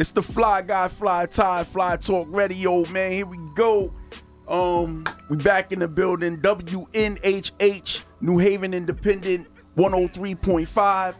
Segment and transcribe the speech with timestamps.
[0.00, 3.12] It's the Fly Guy, Fly Tye, Fly Talk Radio, man.
[3.12, 3.92] Here we go.
[4.48, 6.38] Um, we back in the building.
[6.38, 11.14] WNHH, New Haven Independent, 103.5.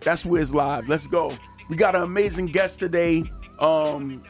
[0.00, 0.88] That's where it's live.
[0.88, 1.34] Let's go.
[1.68, 3.30] We got an amazing guest today.
[3.58, 4.22] Um,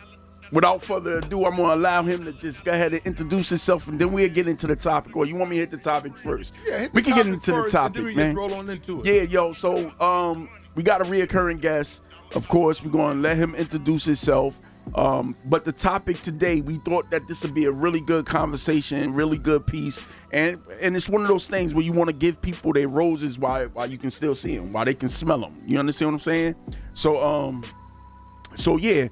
[0.51, 3.97] without further ado, I'm gonna allow him to just go ahead and introduce himself, and
[3.97, 5.15] then we'll get into the topic.
[5.17, 6.53] Or you want me to hit the topic first?
[6.67, 8.35] Yeah, hit the we can get into the topic, man.
[8.35, 9.03] Just roll on into.
[9.05, 9.53] Yeah, yo.
[9.53, 12.03] So um, we got a reoccurring guest.
[12.35, 14.61] Of course, we're gonna let him introduce himself.
[14.95, 19.15] Um, but the topic today, we thought that this would be a really good conversation,
[19.15, 22.41] really good piece, and and it's one of those things where you want to give
[22.43, 25.57] people their roses while while you can still see them, while they can smell them.
[25.67, 26.55] You understand what I'm saying?
[26.93, 27.65] So um,
[28.57, 29.09] so yeah,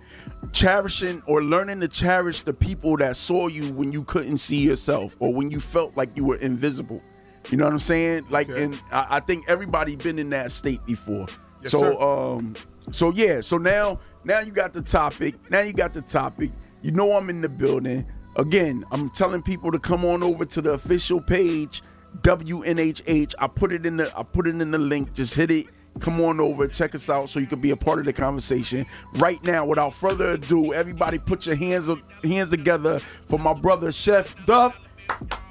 [0.53, 5.17] cherishing or learning to cherish the people that saw you when you couldn't see yourself
[5.21, 7.03] or when you felt like you were invisible.
[7.51, 8.27] You know what I'm saying?
[8.31, 8.65] Like, Okay.
[8.65, 11.27] and I, I think everybody been in that state before.
[11.63, 12.01] Yes, so sir.
[12.01, 12.55] um,
[12.91, 15.35] so yeah, so now now you got the topic.
[15.51, 16.51] Now you got the topic.
[16.83, 18.07] You know I'm in the building.
[18.37, 21.83] Again, I'm telling people to come on over to the official page,
[22.23, 23.35] WNHH.
[23.39, 25.13] I put it in the I put it in the link.
[25.15, 25.67] Just hit it.
[26.01, 28.87] Come on over, check us out so you can be a part of the conversation.
[29.17, 31.91] Right now, without further ado, everybody put your hands
[32.25, 34.79] hands together for my brother Chef Duff.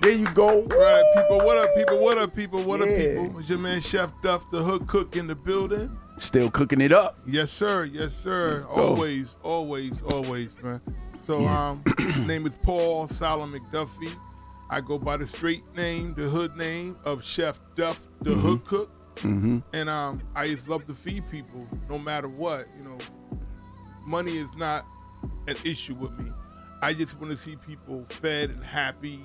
[0.02, 0.48] There you go.
[0.64, 1.46] All right, people.
[1.46, 2.00] What up, people?
[2.00, 2.64] What up, people?
[2.64, 2.88] What Yeah.
[2.88, 3.40] up, people?
[3.40, 5.96] It's your man Chef Duff, the hood cook in the building.
[6.22, 7.18] Still cooking it up.
[7.26, 7.84] Yes, sir.
[7.84, 8.64] Yes, sir.
[8.70, 10.80] Always, always, always, man.
[11.24, 11.84] So, um,
[12.28, 14.16] name is Paul Solomon McDuffie.
[14.70, 18.92] I go by the straight name, the hood name of Chef Duff, the hood cook.
[19.16, 19.60] Mm-hmm.
[19.74, 22.68] And um, I just love to feed people, no matter what.
[22.78, 22.98] You know,
[24.06, 24.86] money is not
[25.48, 26.32] an issue with me.
[26.84, 29.22] I just want to see people fed and happy.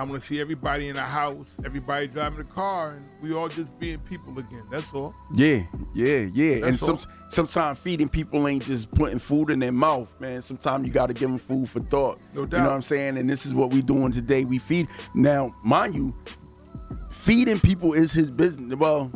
[0.00, 3.50] I want to see everybody in the house, everybody driving the car, and we all
[3.50, 4.64] just being people again.
[4.70, 5.14] That's all.
[5.34, 6.64] Yeah, yeah, yeah.
[6.64, 10.40] and some sometimes feeding people ain't just putting food in their mouth, man.
[10.40, 12.18] Sometimes you got to give them food for thought.
[12.32, 12.56] No doubt.
[12.56, 13.18] You know what I'm saying?
[13.18, 14.46] And this is what we doing today.
[14.46, 14.88] We feed.
[15.14, 16.14] Now, mind you,
[17.10, 18.78] feeding people is his business.
[18.78, 19.12] Well,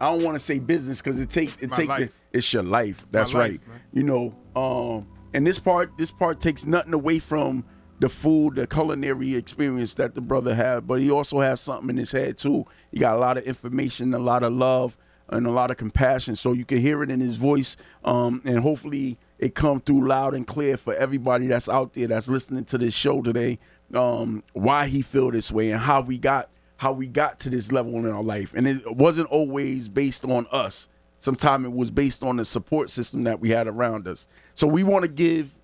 [0.00, 2.64] I don't want to say business because it take it My take the, it's your
[2.64, 3.06] life.
[3.12, 3.68] That's life, right.
[3.68, 3.80] man.
[3.92, 7.64] You know, um, and this part this part takes nothing away from
[8.00, 11.96] the food, the culinary experience that the brother had, but he also has something in
[11.98, 12.66] his head too.
[12.90, 14.96] He got a lot of information, a lot of love,
[15.28, 16.34] and a lot of compassion.
[16.34, 20.34] So you can hear it in his voice, um, and hopefully it come through loud
[20.34, 23.58] and clear for everybody that's out there that's listening to this show today.
[23.94, 27.70] Um, why he feel this way and how we got how we got to this
[27.70, 30.88] level in our life, and it wasn't always based on us.
[31.18, 34.26] Sometimes it was based on the support system that we had around us.
[34.54, 35.54] So we want to give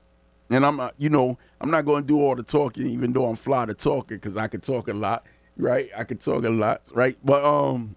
[0.50, 3.26] and I'm not, you know, I'm not going to do all the talking, even though
[3.26, 5.26] I'm fly to talking because I can talk a lot,
[5.56, 5.90] right?
[5.96, 7.16] I can talk a lot, right?
[7.24, 7.96] But um,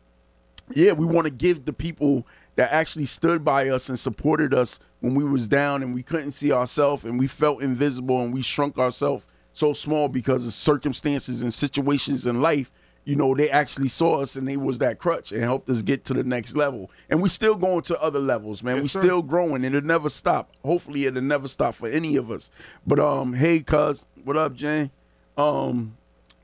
[0.76, 4.80] yeah, we want to give the people that actually stood by us and supported us
[5.00, 8.42] when we was down and we couldn't see ourselves and we felt invisible and we
[8.42, 12.72] shrunk ourselves so small because of circumstances and situations in life.
[13.10, 16.06] You know, they actually saw us and they was that crutch and helped us get
[16.06, 16.92] to the next level.
[17.10, 18.76] And we're still going to other levels, man.
[18.76, 19.02] Yes, we sir.
[19.02, 20.52] still growing and it'll never stop.
[20.64, 22.52] Hopefully it'll never stop for any of us.
[22.86, 24.92] But um, hey cuz, what up, Jane?
[25.38, 25.98] Um,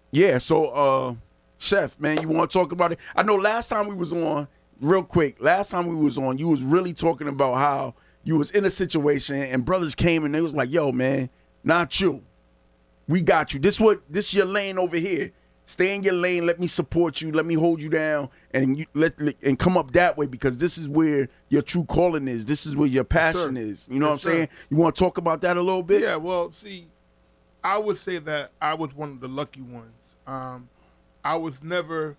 [0.10, 1.16] yeah, so uh
[1.60, 3.00] Chef, man, you want to talk about it?
[3.16, 4.48] I know last time we was on,
[4.82, 8.50] real quick, last time we was on, you was really talking about how you was
[8.50, 11.30] in a situation and brothers came and they was like, yo, man,
[11.64, 12.24] not you.
[13.08, 13.60] We got you.
[13.60, 15.32] This what this your lane over here.
[15.68, 16.46] Stay in your lane.
[16.46, 17.32] Let me support you.
[17.32, 20.78] Let me hold you down, and you let and come up that way because this
[20.78, 22.46] is where your true calling is.
[22.46, 23.62] This is where your passion sir.
[23.62, 23.88] is.
[23.90, 24.48] You know Yes, what I'm saying?
[24.70, 26.02] You want to talk about that a little bit?
[26.02, 26.88] Yeah, well, see,
[27.64, 30.16] I would say that I was one of the lucky ones.
[30.28, 30.70] Um,
[31.24, 32.16] I was never,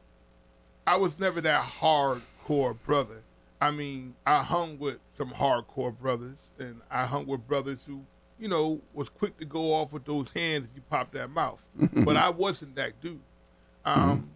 [0.85, 3.23] I was never that hardcore brother.
[3.61, 8.03] I mean, I hung with some hardcore brothers, and I hung with brothers who,
[8.41, 11.65] you know, was quick to go off with those hands if you pop that mouth.
[11.93, 13.21] but I wasn't that dude.
[13.87, 14.11] Mm-hmm.
[14.11, 14.31] Um,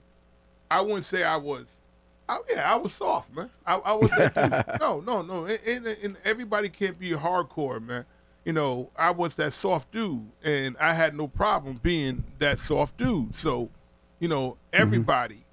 [0.71, 1.67] I wouldn't say I was.
[2.29, 3.51] I, yeah, I was soft, man.
[3.67, 4.79] I, I was that dude.
[4.81, 5.47] No, no, no.
[5.47, 8.05] And, and, and everybody can't be hardcore, man.
[8.45, 12.97] You know, I was that soft dude, and I had no problem being that soft
[12.97, 13.35] dude.
[13.35, 13.69] So,
[14.21, 14.83] you know, mm-hmm.
[14.83, 15.45] everybody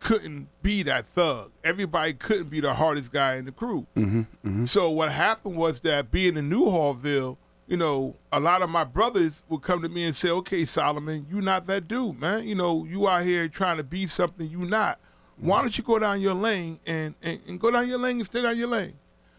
[0.00, 1.52] couldn't be that thug.
[1.62, 3.86] Everybody couldn't be the hardest guy in the crew.
[3.96, 4.64] Mm-hmm.
[4.64, 7.36] So what happened was that being in Newhallville,
[7.72, 11.26] you know, a lot of my brothers would come to me and say, "Okay, Solomon,
[11.30, 12.46] you're not that dude, man.
[12.46, 15.00] You know, you out here trying to be something you're not.
[15.38, 18.26] Why don't you go down your lane and and, and go down your lane and
[18.26, 18.92] stay down your lane?"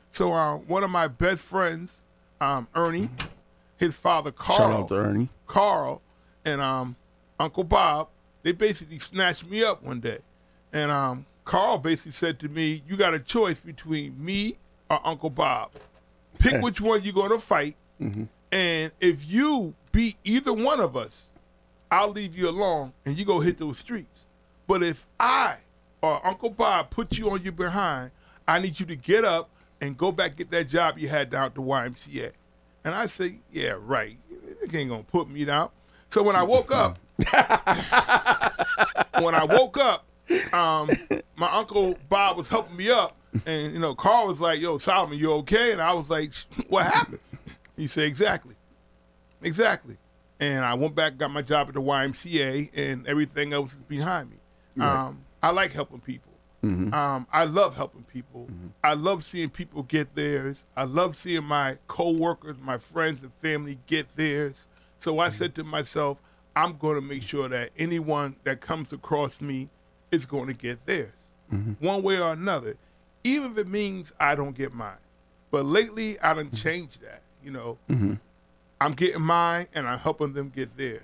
[0.09, 2.01] So uh, one of my best friends,
[2.41, 3.11] um, Ernie,
[3.77, 5.29] his father Carl, Shout out to Ernie.
[5.45, 6.01] Carl
[6.43, 6.95] and um,
[7.39, 8.07] Uncle Bob,
[8.41, 10.17] they basically snatched me up one day.
[10.73, 14.57] And um, Carl basically said to me, You got a choice between me
[14.89, 15.69] or Uncle Bob.
[16.39, 18.23] Pick which one you're gonna fight, Mm-hmm.
[18.51, 21.29] and if you beat either one of us,
[21.91, 24.27] I'll leave you alone and you go hit those streets.
[24.67, 25.57] But if I
[26.01, 28.11] or Uncle Bob put you on your behind,
[28.47, 29.49] I need you to get up
[29.79, 32.31] and go back get that job you had down at the YMCA.
[32.83, 34.17] And I say, yeah, right.
[34.29, 35.69] You ain't gonna put me down.
[36.09, 36.99] So when I woke up,
[39.21, 40.05] when I woke up,
[40.53, 40.89] um,
[41.35, 43.15] my uncle Bob was helping me up,
[43.45, 46.33] and you know, Carl was like, "Yo, Solomon, you okay?" And I was like,
[46.69, 47.19] "What happened?"
[47.75, 48.55] He said, "Exactly,
[49.41, 49.97] exactly."
[50.39, 54.31] And I went back, got my job at the YMCA, and everything else is behind
[54.31, 54.37] me.
[54.83, 56.33] Um, I like helping people.
[56.63, 56.93] Mm-hmm.
[56.93, 58.47] Um, I love helping people.
[58.49, 58.67] Mm-hmm.
[58.83, 60.63] I love seeing people get theirs.
[60.77, 64.67] I love seeing my coworkers, my friends, and family get theirs.
[64.97, 65.37] So I mm-hmm.
[65.37, 66.21] said to myself,
[66.55, 69.69] I'm going to make sure that anyone that comes across me
[70.11, 71.11] is going to get theirs,
[71.79, 72.77] one way or another,
[73.23, 74.97] even if it means I don't get mine.
[75.49, 77.22] But lately, I done changed that.
[77.43, 78.13] You know, mm-hmm.
[78.79, 81.01] I'm getting mine, and I'm helping them get theirs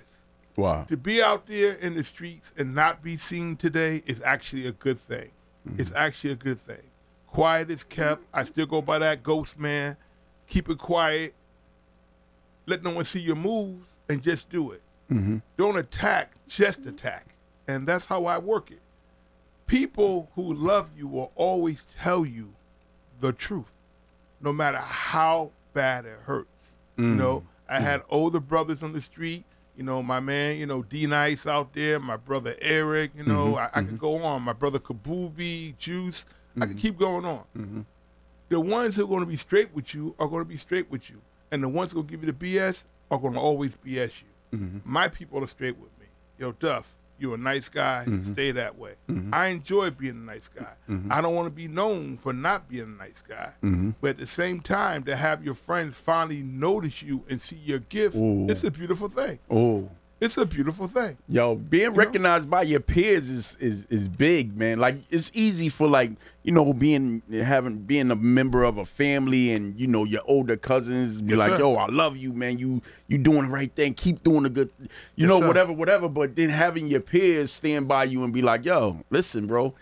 [0.56, 0.84] Wow.
[0.88, 4.72] to be out there in the streets and not be seen today is actually a
[4.72, 5.30] good thing.
[5.68, 5.80] Mm-hmm.
[5.80, 6.82] It's actually a good thing.
[7.26, 8.24] Quiet is kept.
[8.34, 9.96] I still go by that ghost man.
[10.48, 11.34] Keep it quiet.
[12.66, 14.82] Let no one see your moves and just do it.
[15.10, 15.38] Mm-hmm.
[15.56, 17.26] Don't attack, just attack.
[17.68, 18.80] And that's how I work it.
[19.66, 22.52] People who love you will always tell you
[23.20, 23.70] the truth,
[24.40, 26.70] no matter how bad it hurts.
[26.96, 27.16] You mm.
[27.16, 27.82] know, I mm.
[27.82, 29.44] had older brothers on the street.
[29.76, 33.52] You know, my man, you know, D Nice out there, my brother Eric, you know,
[33.52, 33.96] mm-hmm, I, I could mm-hmm.
[33.96, 34.42] go on.
[34.42, 36.26] My brother Kabubi, Juice,
[36.56, 36.78] I could mm-hmm.
[36.78, 37.86] keep going on.
[38.50, 40.90] The ones who are going to be straight with you are going to be straight
[40.90, 41.22] with you.
[41.52, 43.76] And the ones who are going to give you the BS are going to always
[43.76, 44.58] BS you.
[44.84, 46.06] My people are straight with me.
[46.38, 48.04] Yo, Duff, you're a nice guy.
[48.06, 48.32] Mm-hmm.
[48.32, 48.94] Stay that way.
[49.08, 49.34] Mm-hmm.
[49.34, 50.72] I enjoy being a nice guy.
[50.88, 51.12] Mm-hmm.
[51.12, 53.52] I don't want to be known for not being a nice guy.
[54.00, 57.80] But at the same time, to have your friends finally notice you and see your
[57.80, 58.46] gift, Ooh.
[58.48, 59.38] it's a beautiful thing.
[59.50, 59.88] Oh.
[60.20, 61.16] It's a beautiful thing.
[61.30, 61.96] Yo, being know?
[61.96, 64.78] recognized by your peers is, is is big, man.
[64.78, 66.12] Like it's easy for like
[66.42, 70.58] you know being having being a member of a family and you know your older
[70.58, 71.60] cousins be Yes, like, sir.
[71.60, 72.58] yo, I love you, man.
[72.58, 73.94] You you doing the right thing.
[73.94, 75.46] Keep doing the good, you Yes, know, sir.
[75.46, 76.06] whatever, whatever.
[76.08, 79.72] But then having your peers stand by you and be like, yo, listen, bro,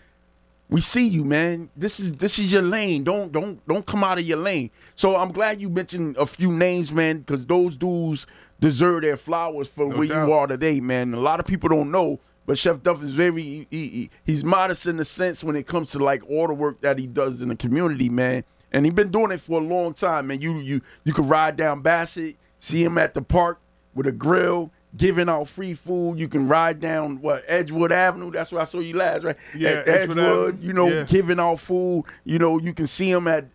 [0.69, 1.69] we see you, man.
[1.75, 3.03] This is this is your lane.
[3.03, 4.69] Don't don't don't come out of your lane.
[4.95, 8.25] So I'm glad you mentioned a few names, man, because those dudes
[8.59, 10.27] deserve their flowers for No where doubt.
[10.27, 11.13] you are today, man.
[11.13, 14.87] A lot of people don't know, but Chef Duff is very he, he- he's modest
[14.87, 17.49] in the sense when it comes to like all the work that he does in
[17.49, 18.43] the community, man.
[18.71, 20.41] And he been doing it for a long time, man.
[20.41, 23.59] You you you could ride down Bassett, see him at the park
[23.95, 24.71] with a grill.
[24.97, 28.31] Giving out free food, you can ride down what Edgewood Avenue.
[28.31, 29.35] That's where I saw you last, right?
[29.55, 31.03] Yeah, At Edgewood Edgewood, you know, Yeah.
[31.03, 32.05] giving out food.
[32.23, 33.45] You know, you can see him at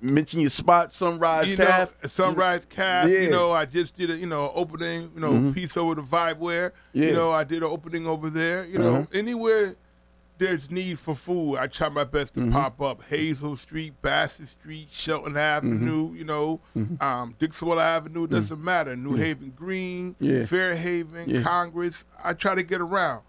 [0.00, 2.76] mention your spot, Sunrise you know, Sunrise Café.
[2.76, 3.04] Yeah.
[3.04, 3.22] Mm-hmm.
[3.24, 5.10] You know, I just did a you know opening.
[5.14, 6.72] You know, piece over the Vibeware.
[6.92, 7.06] Yeah.
[7.06, 8.64] You know, I did an opening over there.
[8.66, 9.06] You know, Uh-huh.
[9.12, 9.74] anywhere
[10.38, 12.52] there's need for food, I try my best to Mm-hmm.
[12.52, 13.02] pop up.
[13.04, 16.06] Hazel Street, Bassett Street, Shelton Avenue.
[16.06, 16.16] Mm-hmm.
[16.16, 16.60] You know,
[17.00, 18.26] um, Dixwell Avenue.
[18.26, 18.96] Doesn't matter.
[18.96, 20.46] New Haven Green, Yeah.
[20.46, 21.42] Fair Haven.
[21.44, 22.06] Congress.
[22.24, 23.22] I try to get around.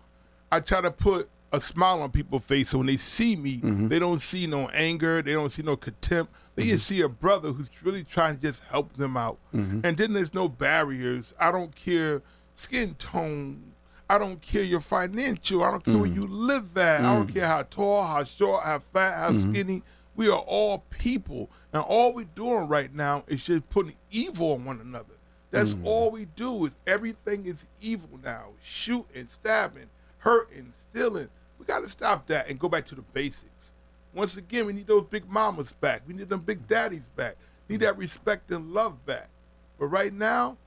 [0.53, 3.88] I try to put a smile on people's face so when they see me, Mm-hmm.
[3.89, 6.31] they don't see no anger, they don't see no contempt.
[6.55, 9.38] They just see a brother who's really trying to just help them out.
[9.53, 9.81] Mm-hmm.
[9.86, 11.34] And then there's no barriers.
[11.39, 12.22] I don't care
[12.55, 13.74] skin tone.
[14.10, 15.63] I don't care your financial.
[15.63, 16.15] I don't care where Mm.
[16.15, 17.00] you live at.
[17.05, 19.51] I don't care how tall, how short, how fat, how Mm-hmm.
[19.53, 19.84] skinny.
[20.15, 21.50] We are all people.
[21.74, 25.13] And all we're doing right now is just putting evil on one another.
[25.51, 25.86] That's Mm.
[25.86, 28.50] all we do is everything is evil now.
[28.62, 29.89] Shooting, stabbing,
[30.20, 31.29] hurting, stealing.
[31.61, 33.71] We got to stop that and go back to the basics.
[34.15, 36.01] Once again, we need those big mamas back.
[36.07, 37.35] We need them big daddies back.
[37.67, 39.29] We need that respect and love back.
[39.77, 40.57] But right now,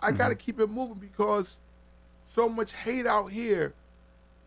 [0.00, 0.44] I got to mm-hmm.
[0.44, 1.58] keep it moving because
[2.26, 3.72] so much hate out here.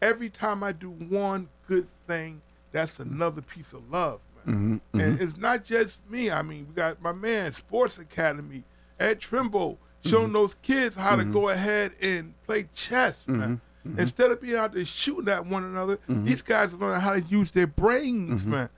[0.01, 2.41] Every time I do one good thing,
[2.73, 4.55] that's another piece of love, man.
[4.55, 4.99] Mm-hmm, mm-hmm.
[4.99, 6.29] And it's not just me.
[6.29, 8.65] I mean, we got my man, Sports Academy,
[8.99, 13.61] Ed Trimble, showing those kids how to go ahead and play chess, man.
[13.87, 13.99] Mm-hmm.
[13.99, 16.25] Instead of being out there shooting at one another, mm-hmm.
[16.25, 18.51] these guys are learning how to use their brains, mm-hmm.
[18.51, 18.69] man.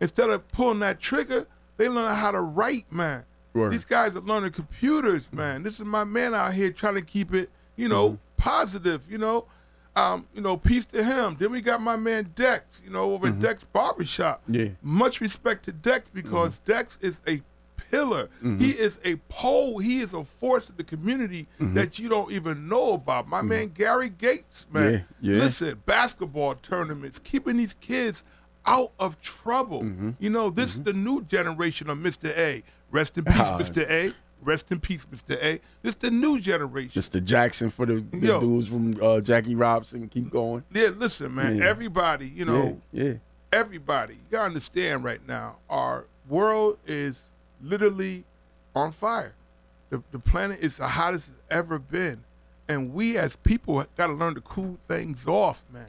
[0.00, 3.24] Instead of pulling that trigger, they learn how to write, man.
[3.52, 5.62] These guys are learning computers, man.
[5.62, 9.46] This is my man out here trying to keep it, you know, positive, you know.
[9.96, 11.36] Um, you know, peace to him.
[11.38, 14.40] Then we got my man Dex, you know, over at Dex Barbershop.
[14.46, 14.68] Yeah.
[14.82, 17.42] Much respect to Dex because Dex is a
[17.90, 18.28] pillar.
[18.40, 18.62] He mm-hmm.
[18.62, 19.78] is a pole.
[19.78, 21.74] He is a force in the community mm-hmm.
[21.74, 23.28] that you don't even know about.
[23.28, 23.48] My mm-hmm.
[23.48, 25.04] man Gary Gates, man.
[25.20, 25.42] Yeah, yeah.
[25.42, 28.24] Listen, basketball tournaments, keeping these kids
[28.66, 29.84] out of trouble.
[30.18, 32.26] You know, this is the new generation of Mr.
[32.36, 32.62] A.
[32.90, 33.34] Rest in peace.
[33.34, 33.88] Mr.
[33.90, 34.12] A.
[34.42, 35.42] Rest in peace, Mr.
[35.42, 35.60] A.
[35.82, 37.00] This the new generation.
[37.00, 37.22] Mr.
[37.22, 38.40] Jackson for the, the Yo.
[38.40, 40.08] dudes from uh, Jackie Robinson.
[40.08, 40.64] Keep going.
[40.72, 41.56] yeah, listen, man.
[41.56, 41.66] Yeah.
[41.66, 43.12] Everybody, you know, yeah, yeah.
[43.52, 47.26] everybody, you gotta understand right now, our world is
[47.62, 48.24] literally
[48.74, 49.34] on fire.
[49.90, 52.24] The, the planet is the hottest it's ever been.
[52.68, 55.88] And we as people gotta learn to cool things off, man.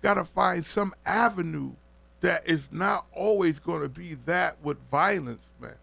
[0.00, 1.72] Gotta find some avenue
[2.20, 5.76] that is not always gonna be that with violence, man.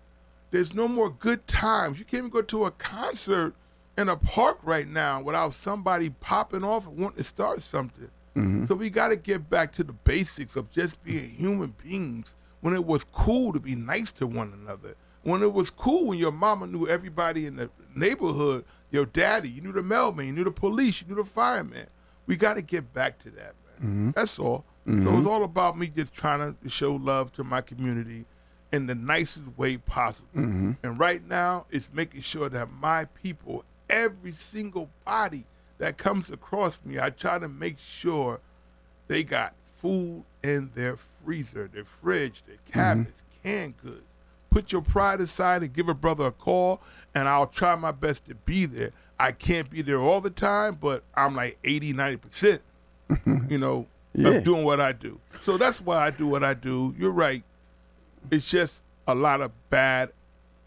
[0.52, 2.00] There's no more good times.
[2.00, 3.54] You can't even go to a concert
[3.98, 8.10] in a park right now without somebody popping off and wanting to start something.
[8.36, 8.66] Mm-hmm.
[8.66, 12.74] So we got to get back to the basics of just being human beings when
[12.74, 14.96] it was cool to be nice to one another.
[15.26, 19.60] When it was cool when your mama knew everybody in the neighborhood, your daddy, you
[19.60, 21.88] knew the mailman, you knew the police, you knew the fireman.
[22.28, 23.78] We got to get back to that, man.
[23.78, 24.12] Mm-hmm.
[24.12, 24.64] That's all.
[24.86, 25.18] So mm-hmm.
[25.18, 28.26] it's all about me just trying to show love to my community
[28.72, 30.28] in the nicest way possible.
[30.36, 30.74] Mm-hmm.
[30.84, 35.46] And right now, it's making sure that my people, every single body
[35.80, 38.40] that comes across me, I try to make sure
[39.08, 44.04] they got food in their freezer, their fridge, their cabinets, canned goods.
[44.56, 46.80] Put your pride aside and give a brother a call,
[47.14, 48.92] and I'll try my best to be there.
[49.20, 52.60] I can't be there all the time, but I'm like 80, 90%,
[53.50, 54.30] you know, Yeah.
[54.30, 55.20] of doing what I do.
[55.42, 56.96] So that's why I do what I do.
[56.98, 57.44] You're right.
[58.32, 60.14] It's just a lot of bad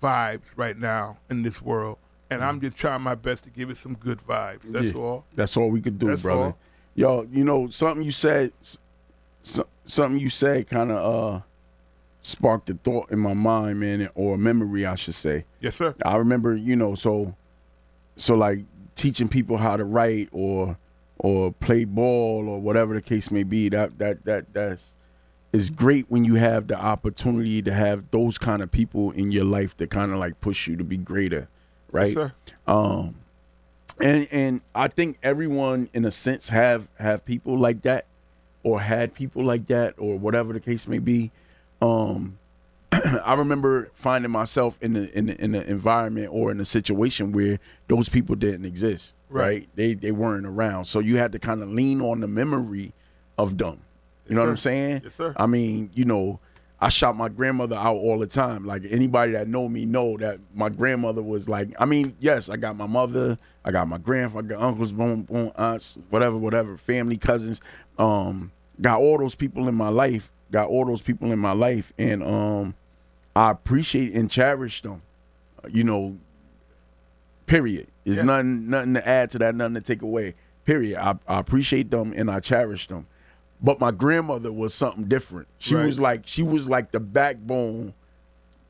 [0.02, 1.96] vibes right now in this world.
[2.30, 4.64] And I'm just trying my best to give it some good vibes.
[4.70, 5.00] That's Yeah.
[5.00, 5.24] all.
[5.34, 6.42] That's all we could do, That's brother.
[6.42, 6.58] all.
[6.94, 8.76] Yo, you know something you said, s-
[9.42, 11.40] s- something you said, kind of uh
[12.22, 15.44] sparked a thought in my mind, man, or a memory, I should say.
[15.60, 15.94] Yes, sir.
[16.04, 17.34] I remember, you know, so
[18.16, 18.60] so like
[18.96, 20.76] teaching people how to write or
[21.18, 23.68] or play ball or whatever the case may be.
[23.68, 24.90] That that that that's
[25.52, 29.44] is great when you have the opportunity to have those kind of people in your
[29.44, 31.48] life that kind of like push you to be greater,
[31.92, 32.08] right?
[32.08, 32.32] Yes, sir.
[32.66, 33.14] um
[34.00, 38.06] and and i think everyone in a sense have have people like that
[38.62, 41.32] or had people like that or whatever the case may be
[41.82, 42.38] um
[43.24, 47.32] i remember finding myself in the in the, in the environment or in a situation
[47.32, 47.58] where
[47.88, 49.68] those people didn't exist right, Right.
[49.74, 52.92] they they weren't around so you had to kind of lean on the memory
[53.36, 53.80] of them
[54.26, 55.34] you know what i'm saying Yes, sir.
[55.36, 56.40] i mean you know
[56.80, 58.64] I shot my grandmother out all the time.
[58.64, 61.70] Like anybody that know me know that my grandmother was like.
[61.76, 65.22] I mean, yes, I got my mother, I got my grandfather, I got uncles, boom,
[65.22, 67.60] boom, aunts, whatever, whatever, family, cousins.
[67.98, 70.30] Um, got all those people in my life.
[70.50, 72.74] Got all those people in my life, and um,
[73.36, 75.02] I appreciate and cherish them.
[75.68, 76.16] You know,
[77.46, 77.88] period.
[78.04, 78.22] There's Yeah.
[78.24, 80.34] nothing, nothing to add to that, nothing to take away.
[80.64, 80.98] Period.
[80.98, 83.06] I, I appreciate them and I cherish them.
[83.60, 85.48] But my grandmother was something different.
[85.58, 85.86] She Right.
[85.86, 87.94] was like she was like the backbone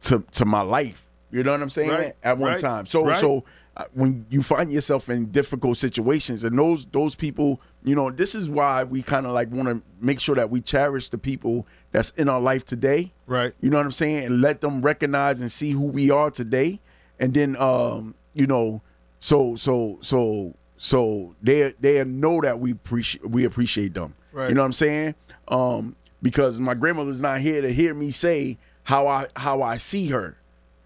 [0.02, 1.06] to to my life.
[1.30, 1.90] You know what I'm saying?
[1.90, 2.86] Right, At one right, time.
[2.86, 3.44] So so
[3.92, 8.48] when you find yourself in difficult situations and those those people, you know, this is
[8.48, 12.10] why we kind of like want to make sure that we cherish the people that's
[12.10, 13.12] in our life today.
[13.26, 13.52] Right.
[13.60, 14.24] You know what I'm saying?
[14.24, 16.80] And let them recognize and see who we are today.
[17.20, 18.82] And then um, you know,
[19.20, 24.14] so so so so they they know that we appreciate we appreciate them.
[24.32, 24.48] Right.
[24.48, 25.14] You know what I'm saying?
[25.48, 30.06] Um, because my grandmother's not here to hear me say how I how I see
[30.06, 30.36] her,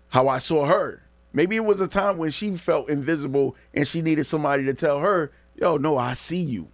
[0.09, 1.02] how I saw her.
[1.33, 5.01] Maybe it was a time when she felt invisible and she needed somebody to tell
[5.01, 6.69] her, "Yo, no, I see you."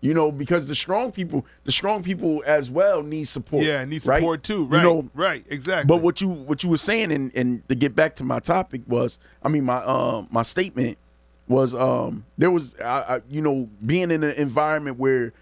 [0.00, 3.64] You know, because the strong people, the strong people as well need support.
[3.64, 4.18] Yeah, need right?
[4.18, 4.62] support too.
[4.62, 4.82] You Right.
[4.82, 5.44] know, right.
[5.48, 5.86] Exactly.
[5.86, 8.80] but what you what you were saying and and to get back to my topic
[8.88, 10.98] was, I mean my um my statement
[11.46, 15.32] was um there was I, I you know being in an environment where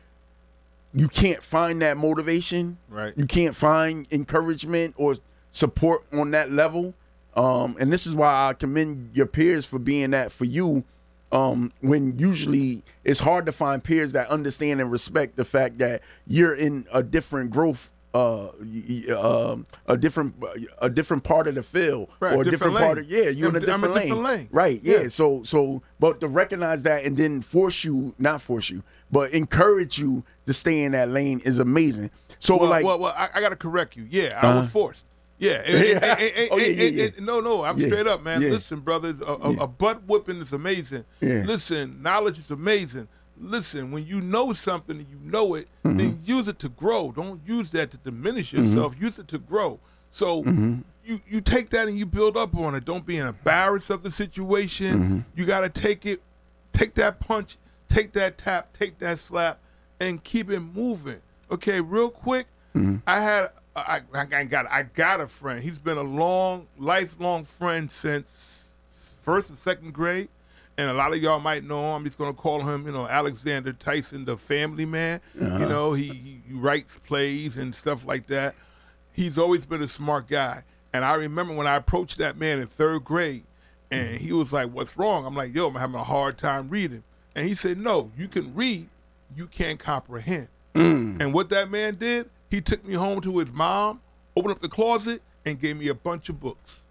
[0.92, 3.14] you can't find that motivation, Right.
[3.16, 5.14] You can't find encouragement or
[5.52, 6.94] support on that level.
[7.34, 10.84] Um, and this is why I commend your peers for being that for you.
[11.32, 16.02] Um, when usually it's hard to find peers that understand and respect the fact that
[16.26, 18.48] you're in a different growth, uh,
[19.16, 20.34] um, a different
[20.82, 23.48] a different part of the field Right, or a different different, part of yeah, you're
[23.48, 24.02] in a I'm- I'm different, a lane.
[24.08, 24.48] different lane.
[24.50, 24.80] right?
[24.82, 25.02] Yeah.
[25.02, 25.08] Yeah.
[25.08, 28.82] So so, but to recognize that and then force you, not force you,
[29.12, 32.10] but encourage you to stay in that lane is amazing.
[32.40, 34.06] So well, like, well, well, I, I got to correct you.
[34.10, 34.68] Yeah, I was Uh-huh.
[34.72, 35.04] forced.
[35.40, 37.10] Yeah.
[37.18, 37.86] No, no, I'm Yeah.
[37.86, 38.42] straight up, man.
[38.42, 38.50] Yeah.
[38.50, 39.62] Listen, brothers, a, a, Yeah.
[39.62, 41.04] a butt whipping is amazing.
[41.20, 41.42] Yeah.
[41.46, 43.08] Listen, knowledge is amazing.
[43.40, 45.96] Listen, when you know something and you know it, Mm-hmm.
[45.96, 47.10] then use it to grow.
[47.10, 48.94] Don't use that to diminish yourself.
[49.00, 49.80] Use it to grow.
[50.12, 50.80] So Mm-hmm.
[51.04, 52.84] you you take that and you build up on it.
[52.84, 54.94] Don't be embarrassed of the situation.
[55.02, 55.18] Mm-hmm.
[55.36, 56.20] You got to take it,
[56.74, 57.56] take that punch,
[57.88, 59.58] take that tap, take that slap,
[60.00, 61.20] and keep it moving.
[61.50, 62.46] Okay, real quick.
[62.76, 62.96] Mm-hmm.
[63.06, 63.48] I had
[63.86, 65.62] I, I, I got I got a friend.
[65.62, 68.74] He's been a long, lifelong friend since
[69.22, 70.28] first and second grade.
[70.78, 71.92] And a lot of y'all might know him.
[71.92, 75.20] I'm just gonna call him, you know, Alexander Tyson, the family man.
[75.38, 75.58] Uh-huh.
[75.58, 78.54] You know, he, he writes plays and stuff like that.
[79.12, 80.62] He's always been a smart guy.
[80.92, 83.44] And I remember when I approached that man in third grade,
[83.90, 87.02] and he was like, "What's wrong?" I'm like, "Yo, I'm having a hard time reading."
[87.36, 88.88] And he said, "No, you can read,
[89.36, 90.48] you can't comprehend."
[91.20, 94.00] And what that man did, he took me home to his mom,
[94.36, 96.84] opened up the closet, and gave me a bunch of books.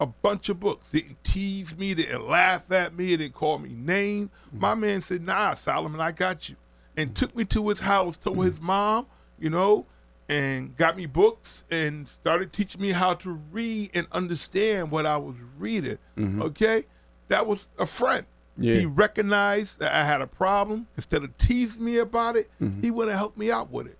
[0.00, 0.90] A bunch of books.
[0.90, 4.30] Didn't tease me, didn't laugh at me, didn't call me name.
[4.52, 6.56] My man said, Nah, Solomon, I got you.
[6.96, 9.06] And took me to his house, told his mom,
[9.38, 9.86] you know,
[10.28, 15.16] and got me books and started teaching me how to read and understand what I
[15.16, 15.98] was reading.
[16.16, 16.42] Mm-hmm.
[16.42, 16.84] Okay?
[17.28, 18.26] That was a friend.
[18.56, 18.74] Yeah.
[18.76, 20.86] He recognized that I had a problem.
[20.96, 22.82] Instead of teasing me about it, Mm-hmm.
[22.82, 23.98] he went and helped me out with it.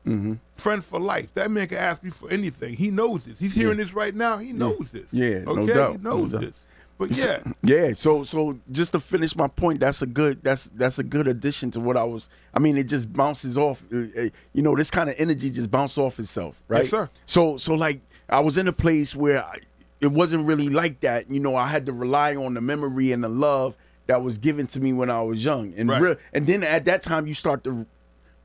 [0.56, 1.34] Friend for life.
[1.34, 2.74] That man can ask me for anything.
[2.74, 3.38] He knows this.
[3.38, 4.38] He's hearing this right now.
[4.38, 5.12] He knows this.
[5.12, 5.74] Yeah, no Okay?
[5.74, 6.40] doubt, He no knows doubt.
[6.42, 6.64] this.
[6.96, 7.40] But yeah.
[7.64, 11.26] Yeah, so so just to finish my point, that's a good that's that's a good
[11.26, 12.28] addition to what I was.
[12.54, 13.82] I mean, it just bounces off.
[13.92, 16.86] uh, uh, You know, this kind of energy just bounce off itself, right?
[16.86, 17.10] sir.
[17.26, 19.58] So so like I was in a place where I,
[20.00, 21.28] it wasn't really like that.
[21.28, 24.66] You know, I had to rely on the memory and the love that was given
[24.68, 26.00] to me when I was young, and Right.
[26.02, 27.86] real, and then at that time you start to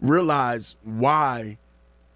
[0.02, 1.58] realize why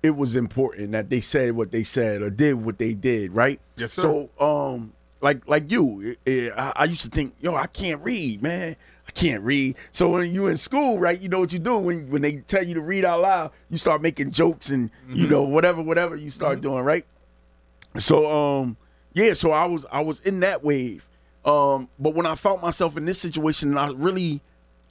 [0.01, 3.59] it was important that they said what they said or did what they did, right?
[3.77, 4.01] Yes, sir.
[4.01, 8.01] So, um, like like you, eh, eh, I, I used to think, yo, I can't
[8.03, 8.75] read, man.
[9.07, 9.75] I can't read.
[9.91, 12.63] So when you in school, right, you know what you do when when they tell
[12.65, 16.29] you to read out loud, you start making jokes and you know whatever whatever you
[16.29, 17.05] start doing, right?
[17.99, 18.77] So um
[19.13, 21.07] yeah, so I was I was in that wave.
[21.45, 24.41] Um but when I found myself in this situation and I really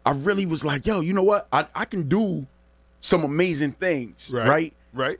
[0.05, 1.49] I really was like, yo, you know what?
[1.53, 2.47] I I can do
[3.01, 4.49] some amazing things, Right.
[4.49, 4.75] right?
[4.95, 5.19] Right.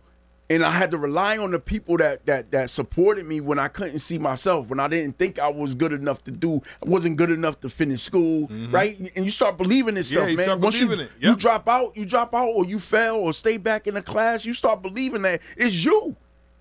[0.51, 3.69] and I had to rely on the people that that that supported me when I
[3.69, 7.17] couldn't see myself, when I didn't think I was good enough to do, I wasn't
[7.17, 8.99] good enough to finish school, right?
[9.17, 10.15] And you start believing in Mm-hmm.
[10.19, 10.47] Yeah, stuff, man.
[10.47, 11.11] start Once you, it.
[11.21, 14.45] you drop out, you drop out, or you fail, or stay back in the class,
[14.45, 16.15] you start believing that it's you.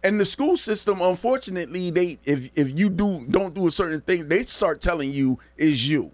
[0.03, 4.27] And the school system, unfortunately, they if if you do don't do a certain thing,
[4.27, 6.11] they start telling you is you.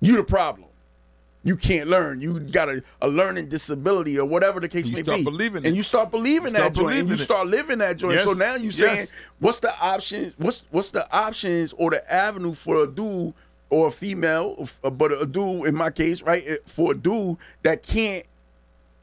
[0.00, 0.66] You the problem.
[1.42, 2.20] You can't learn.
[2.20, 5.24] You got a, a learning disability or whatever the case You may start be.
[5.24, 5.74] believing and it.
[5.74, 8.20] you start believing You start that joint, and you start living that joint.
[8.20, 8.76] So now you Yes.
[8.76, 9.06] saying,
[9.38, 10.34] what's the options?
[10.36, 13.32] What's what's the options or the avenue for a dude
[13.70, 16.42] or a female, uh, but a dude in my case, right?
[16.46, 18.26] eh, For a dude that can't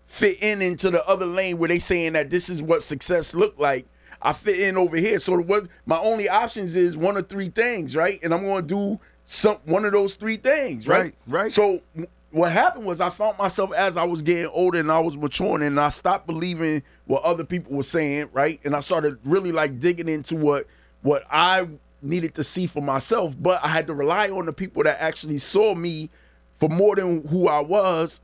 [0.08, 3.58] fit in into the other lane where they saying that this is what success look
[3.60, 3.86] like.
[4.22, 5.20] I fit in over here.
[5.20, 8.20] So what my only options is one of three things, right?
[8.24, 10.98] And I'm going to do some one of those three things, right?
[10.98, 11.54] Right, right.
[11.54, 15.00] So w- what happened was I found myself as I was getting older and I
[15.00, 18.60] was maturing and I stopped believing what other people were saying, right?
[18.64, 20.66] And I started really like digging into what
[21.04, 21.68] what I
[22.02, 25.38] needed to see for myself, but I had to rely on the people that actually
[25.38, 26.10] saw me
[26.56, 28.20] for more than who I was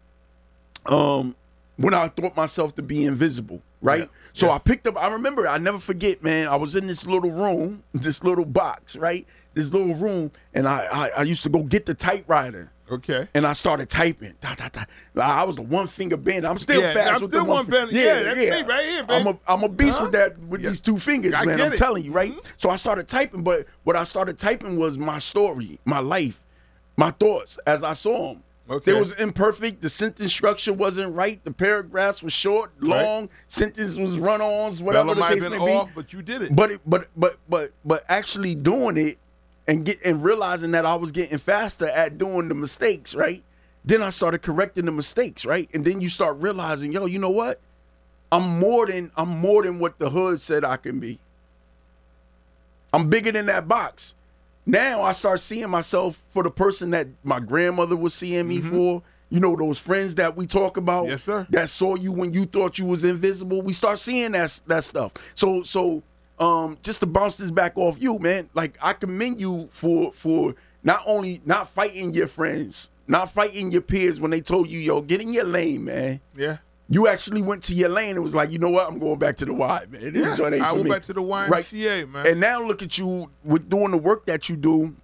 [0.87, 1.35] um
[1.77, 4.01] when I thought myself to be invisible, right?
[4.01, 4.05] Yeah.
[4.33, 4.55] So Yes.
[4.55, 6.47] I picked up, I remember, I never forget, man.
[6.47, 9.25] I was in this little room, this little box, right?
[9.53, 12.71] This little room, and I I, I used to go get the typewriter.
[12.91, 13.27] Okay.
[13.33, 14.33] And I started typing.
[14.41, 14.83] Da, da, da.
[15.19, 16.45] I was the one finger band.
[16.45, 17.79] I'm still Yeah, fast I'm with still the one one finger.
[17.85, 17.91] band.
[17.91, 19.39] Yeah, that's me right here, I'm a baby.
[19.47, 20.03] I'm a beast Huh?
[20.05, 20.69] with that with Yeah.
[20.69, 21.61] these two fingers, I man.
[21.61, 21.77] I'm it.
[21.77, 22.33] telling you, right?
[22.33, 22.45] Mhm.
[22.57, 26.43] So I started typing, but what I started typing was my story, my life,
[26.97, 28.43] my thoughts as I saw them.
[28.69, 28.93] Okay.
[28.93, 29.81] They was imperfect.
[29.81, 31.43] The sentence structure wasn't right.
[31.43, 33.03] The paragraphs were short, Right.
[33.03, 33.29] long.
[33.47, 35.91] Sentence was run-ons, whatever Bella the might case have may been be.
[35.93, 36.55] but you did it.
[36.55, 39.17] But it, but but but but actually doing it
[39.67, 43.43] and get and realizing that I was getting faster at doing the mistakes, right?
[43.83, 45.69] Then I started correcting the mistakes, right?
[45.73, 47.59] And then you start realizing, yo, you know what?
[48.31, 51.19] I'm more than I'm more than what the hood said I can be.
[52.93, 54.15] I'm bigger than that box.
[54.65, 59.01] Now I start seeing myself for the person that my grandmother was seeing me for.
[59.29, 61.47] You know those friends that we talk about Yes, sir.
[61.49, 63.61] that saw you when you thought you was invisible.
[63.63, 65.13] We start seeing that that stuff.
[65.35, 66.03] So so
[66.39, 68.49] um just to bounce this back off you, man.
[68.53, 73.81] Like I commend you for for not only not fighting your friends, not fighting your
[73.81, 76.19] peers when they told you, yo, get in your lane, man.
[76.35, 76.57] yeah.
[76.89, 78.87] You actually went to your lane and was like, you know what?
[78.87, 80.13] I'm going back to the Y, man.
[80.13, 80.45] This Yeah.
[80.45, 80.89] I went me.
[80.91, 82.27] back to the YMCA, man.
[82.27, 84.95] And now look at you with doing the work that you do.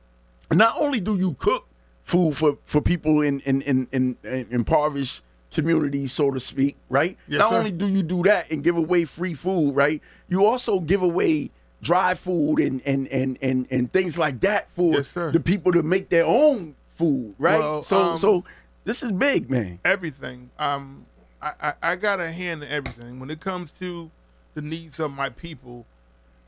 [0.52, 1.68] Not only do you cook
[2.04, 7.18] food for, for people in in, in, in, in impoverished communities, so to speak, right?
[7.28, 7.58] Yes, Not sir.
[7.58, 10.02] only do you do that and give away free food, right?
[10.28, 11.50] You also give away
[11.82, 15.82] dry food and and and and, and things like that for Yes, the people to
[15.82, 17.60] make their own food, right?
[17.60, 18.44] Well, so um, so
[18.84, 19.80] this is big, man.
[19.86, 20.50] everything.
[20.60, 21.06] Um,
[21.42, 23.20] I, I, I got a hand in everything.
[23.20, 24.10] When it comes to
[24.56, 25.86] the needs of my people.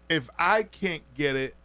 [0.10, 1.56] If I can't get it,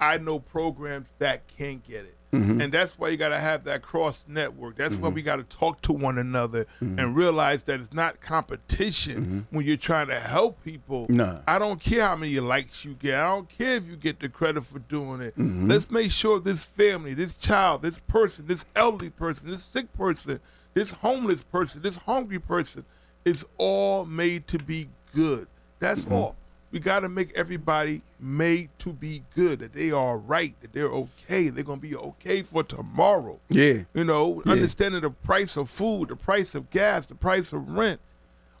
[0.00, 2.14] I know programs that can get it.
[2.32, 2.60] Mm-hmm.
[2.60, 4.76] And that's why you got to have that cross network.
[4.76, 5.14] That's why Mhm.
[5.14, 6.98] we got to talk to one another Mhm.
[7.00, 11.06] and realize that it's not competition when you're trying to help people.
[11.48, 13.18] I don't care how many likes you get.
[13.18, 15.36] I don't care if you get the credit for doing it.
[15.38, 15.68] Mhm.
[15.68, 20.40] Let's make sure this family, this child, this person, this elderly person, this sick person,
[20.76, 22.84] this homeless person, this hungry person
[23.24, 25.48] is all made to be good.
[25.78, 26.12] That's Mm-hmm.
[26.12, 26.36] all.
[26.70, 30.90] We got to make everybody made to be good, that they are right, that they're
[30.90, 33.38] okay, they're going to be okay for tomorrow.
[33.48, 33.84] Yeah.
[33.94, 34.52] You know, Yeah.
[34.52, 37.98] understanding the price of food, the price of gas, the price of rent,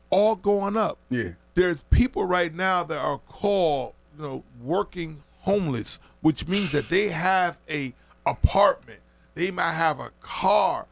[0.08, 1.30] all going up Yeah.
[1.54, 7.08] there's people right now that are called, you know, working homeless, which means that they
[7.08, 7.92] have a
[8.24, 9.00] apartment,
[9.34, 10.86] they might have a car,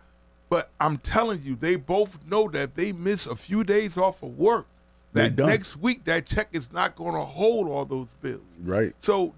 [0.55, 4.23] but I'm telling you, they both know that if they miss a few days off
[4.23, 4.67] of work,
[5.13, 5.49] They're that done.
[5.49, 8.41] next week that check is not going to hold all those bills.
[8.63, 8.95] Right.
[9.01, 9.35] So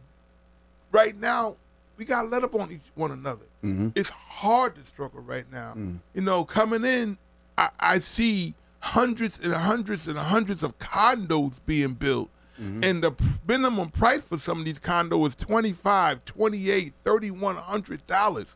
[0.92, 1.57] right now,
[1.96, 3.46] we got to let up on each one another.
[3.64, 3.88] Mm-hmm.
[3.94, 5.72] It's hard to struggle right now.
[5.74, 6.00] Mm.
[6.12, 7.16] You know, coming in,
[7.57, 12.29] I, I see hundreds and hundreds and hundreds of condos being built.
[12.61, 12.81] Mm-hmm.
[12.85, 13.12] And the
[13.48, 18.55] minimum price for some of these condos is 25 28 3100 dollars.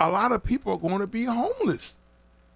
[0.00, 1.98] A lot of people are going to be homeless.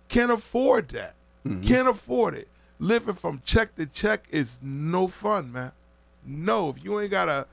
[0.09, 1.15] Can't afford that.
[1.47, 1.63] Mm-hmm.
[1.63, 2.49] Can't afford it.
[2.79, 5.73] Living from check to check is no fun, man.
[6.27, 7.47] No, if you ain't got a,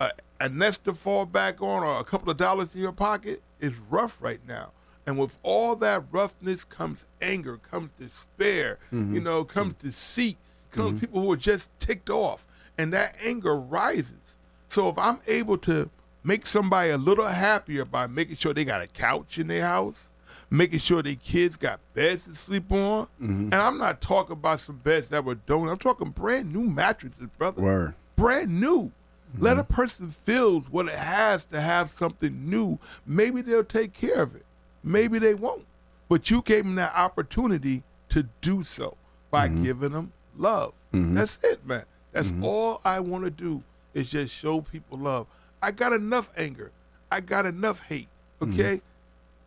[0.00, 3.42] a a nest to fall back on or a couple of dollars in your pocket,
[3.60, 4.72] it's rough right now.
[5.06, 9.14] And with all that roughness comes anger, comes despair, mm-hmm.
[9.14, 9.88] you know, comes mm-hmm.
[9.88, 10.38] deceit,
[10.70, 10.98] comes mm-hmm.
[10.98, 12.46] people who are just ticked off,
[12.76, 14.36] and that anger rises.
[14.68, 15.88] So if I'm able to
[16.24, 20.08] make somebody a little happier by making sure they got a couch in their house,
[20.50, 23.44] making sure their kids got beds to sleep on, mm-hmm.
[23.44, 25.72] and I'm not talking about some beds that were donated.
[25.72, 27.94] I'm talking brand new mattresses, brother Word.
[28.16, 28.92] brand new.
[29.38, 29.60] Let mm-hmm.
[29.60, 32.78] a person feel what it has to have something new.
[33.06, 34.46] Maybe they'll take care of it.
[34.82, 35.66] Maybe they won't.
[36.08, 38.96] But you gave them that opportunity to do so
[39.30, 39.62] by mm-hmm.
[39.62, 40.72] giving them love.
[41.14, 41.84] That's it, man.
[42.12, 45.26] That's all I want to do is just show people love.
[45.62, 46.70] I got enough anger.
[47.10, 48.08] I got enough hate.
[48.40, 48.52] Mm-hmm.
[48.52, 48.80] Okay?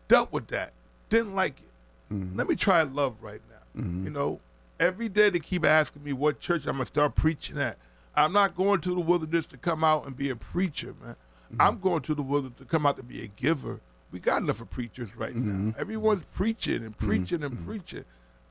[0.08, 0.74] Dealt with that.
[1.10, 2.14] Didn't like it.
[2.14, 2.38] Mm-hmm.
[2.38, 3.82] Let me try love right now.
[3.82, 4.06] Mm-hmm.
[4.06, 4.40] You know,
[4.80, 7.78] every day they keep asking me what church I'm gonna start preaching at.
[8.16, 11.16] I'm not going to the wilderness to come out and be a preacher, man.
[11.60, 13.80] I'm going to the wilderness to come out to be a giver.
[14.12, 15.74] We got enough of preachers right now.
[15.78, 18.04] Everyone's preaching and preaching and preaching.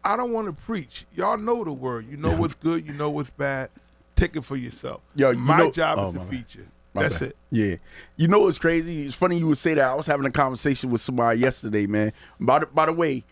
[0.04, 1.06] I don't want to preach.
[1.14, 2.08] Y'all know the word.
[2.10, 2.86] You know what's good.
[2.86, 3.68] You know what's bad.
[4.16, 5.02] Take it for yourself.
[5.14, 6.66] Yo, you my know- job oh, is to feature.
[6.92, 7.28] My That's bad.
[7.30, 7.36] it.
[7.50, 7.76] Yeah.
[8.16, 9.06] You know what's crazy?
[9.06, 9.84] It's funny you would say that.
[9.84, 12.12] I was having a conversation with somebody yesterday, man.
[12.40, 13.24] By the, by the way,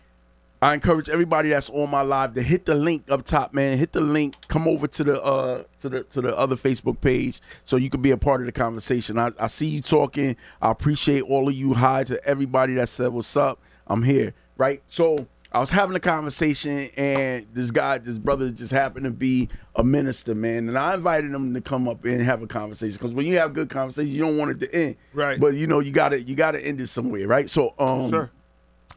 [0.61, 3.77] I encourage everybody that's on my live to hit the link up top, man.
[3.77, 4.35] Hit the link.
[4.49, 8.01] Come over to the uh to the to the other Facebook page so you can
[8.01, 9.17] be a part of the conversation.
[9.17, 10.35] I, I see you talking.
[10.61, 11.73] I appreciate all of you.
[11.73, 13.59] Hi to everybody that said what's up.
[13.87, 14.33] I'm here.
[14.57, 14.81] Right.
[14.89, 19.49] So I was having a conversation and this guy, this brother just happened to be
[19.75, 20.67] a minister, man.
[20.69, 22.93] And I invited him to come up and have a conversation.
[22.93, 24.95] Because when you have good conversation, you don't want it to end.
[25.11, 25.39] Right.
[25.39, 27.49] But you know, you gotta you gotta end it somewhere, right?
[27.49, 28.31] So um Sure.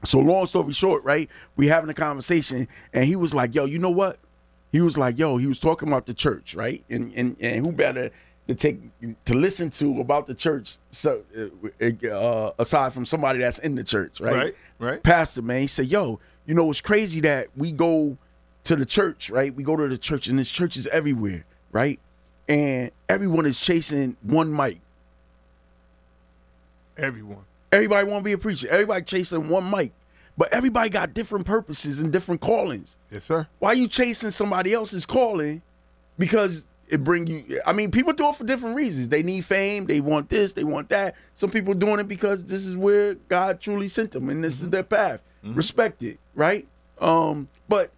[0.05, 1.31] so long story short, right?
[1.57, 4.19] We having a conversation, and he was like, "Yo, you know what?"
[4.73, 6.85] He was like, "Yo," he was talking about the church, right?
[6.91, 8.11] And and and who better
[8.49, 8.79] to take
[9.25, 11.23] to listen to about the church, so
[11.81, 14.35] uh, uh, aside from somebody that's in the church, right?
[14.35, 15.03] Right, right.
[15.03, 18.17] Pastor man, he said, "Yo, you know it's crazy that we go
[18.65, 19.55] to the church, right?
[19.55, 21.99] We go to the church, and this church is everywhere, right?
[22.49, 24.81] And everyone is chasing one mic.
[26.97, 27.45] Everyone.
[27.71, 28.69] Everybody want to be a preacher.
[28.69, 29.93] Everybody chasing one mic,
[30.37, 32.97] but everybody got different purposes and different callings.
[33.11, 33.47] Yes, sir.
[33.59, 35.63] Why you chasing somebody else's calling?
[36.19, 37.61] Because it bring you.
[37.65, 39.09] I mean, people do it for different reasons.
[39.09, 39.87] They need fame.
[39.87, 40.53] They want this.
[40.53, 41.17] They want that.
[41.35, 44.69] Some people doing it because this is where God truly sent them, and this is
[44.69, 45.23] their path.
[45.43, 46.69] Respect it, right?
[47.01, 47.91] Um, but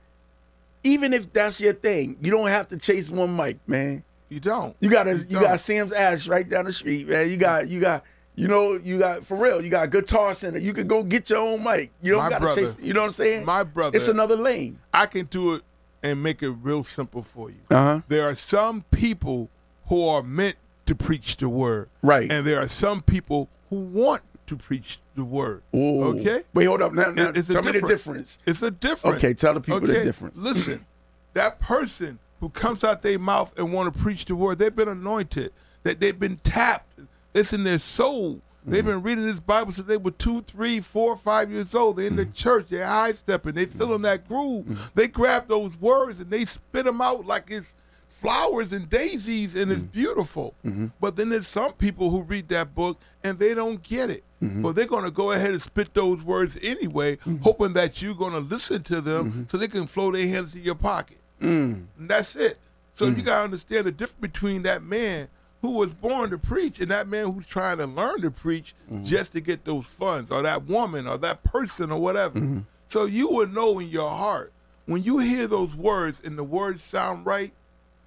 [0.84, 4.04] even if that's your thing, you don't have to chase one mic, man.
[4.28, 4.76] You don't.
[4.80, 5.42] You got a you don't.
[5.42, 7.28] got Sam's Ash right down the street, man.
[7.28, 8.04] You got you got
[8.36, 9.62] you know you got for real.
[9.62, 10.58] You got Guitar Center.
[10.58, 11.90] You could go get your own mic.
[12.00, 12.76] You don't got to chase.
[12.80, 13.44] You know what I'm saying?
[13.44, 13.96] My brother.
[13.96, 14.78] It's another lane.
[14.92, 15.62] I can do it
[16.04, 17.60] and make it real simple for you.
[17.70, 18.00] Uh huh.
[18.08, 19.50] There are some people
[19.88, 21.88] who are meant to preach the word.
[22.02, 22.30] Right.
[22.30, 25.62] And there are some people who want to preach the word.
[25.74, 26.04] Ooh.
[26.20, 26.42] Okay?
[26.52, 26.92] Wait, hold up.
[26.92, 28.36] Now, now It- it's a tell me the difference.
[28.36, 28.38] difference.
[28.46, 29.16] It's a difference.
[29.16, 30.36] Okay, tell the people the difference.
[30.36, 30.84] Listen,
[31.32, 34.88] that person who comes out their mouth and want to preach the word, they've been
[34.88, 35.52] anointed.
[35.84, 37.00] That they've been tapped.
[37.32, 38.40] It's in their soul.
[38.66, 38.90] They've Mm-hmm.
[38.90, 41.96] been reading this Bible since they were two, three, four, five years old.
[41.96, 42.18] They're in Mm-hmm.
[42.18, 42.34] the mm.
[42.34, 42.66] church.
[42.70, 43.52] They're high stepping.
[43.54, 44.64] They feeling that groove.
[44.66, 44.78] Mm.
[44.94, 47.74] They grab those words and they spit them out like it's
[48.08, 49.92] flowers and daisies and it's mm.
[49.92, 50.54] beautiful.
[50.64, 50.86] Mm-hmm.
[50.98, 54.24] But then there's some people who read that book and they don't get it.
[54.42, 54.62] Mm-hmm.
[54.62, 57.36] But they're going to go ahead and spit those words anyway, mm-hmm.
[57.38, 60.62] hoping that you're going to listen to them so they can flow their hands in
[60.62, 61.18] your pocket.
[61.40, 62.58] And that's it.
[62.94, 65.28] So you got to understand the difference between that man
[65.64, 69.02] who was born to preach and that man who's trying to learn to preach mm-hmm.
[69.02, 72.38] just to get those funds, or that woman, or that person, or whatever.
[72.38, 72.58] Mm-hmm.
[72.88, 74.52] So you will know in your heart
[74.84, 77.50] when you hear those words and the words sound right,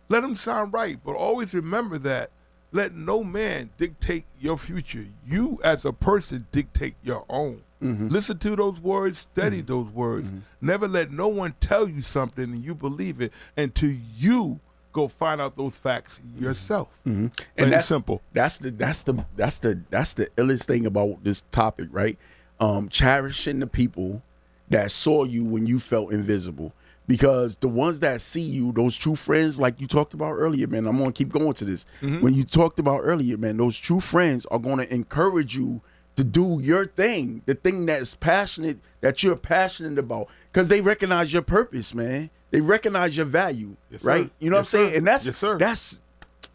[0.07, 0.99] let them sound right.
[1.03, 2.29] But always remember that
[2.71, 5.07] let no man dictate your future.
[5.25, 7.63] You, as a person, dictate your own.
[7.81, 8.09] Mm-hmm.
[8.09, 10.31] Listen to those words, study those words.
[10.61, 14.59] Never let no one tell you something and you believe it until you
[14.97, 16.89] go find out those facts yourself.
[17.05, 18.21] and and that's simple.
[18.33, 22.17] That's the that's the that's the that's the illest thing about this topic, right?
[22.59, 24.23] Um, cherishing the people
[24.69, 26.73] that saw you when you felt invisible.
[27.07, 30.85] Because the ones that see you, those true friends, like you talked about earlier, man,
[30.87, 31.85] I'm gonna keep going to this.
[32.01, 35.81] When you talked about earlier, man, those true friends are gonna encourage you
[36.17, 41.31] to do your thing, the thing that's passionate, that you're passionate about, because they recognize
[41.31, 42.29] your purpose, man.
[42.51, 44.07] They recognize your value, Yes, sir.
[44.09, 44.31] right?
[44.39, 44.89] You know Yes, what I'm saying?
[44.91, 44.97] sir.
[44.97, 45.57] And that's Yes, sir.
[45.57, 46.01] that's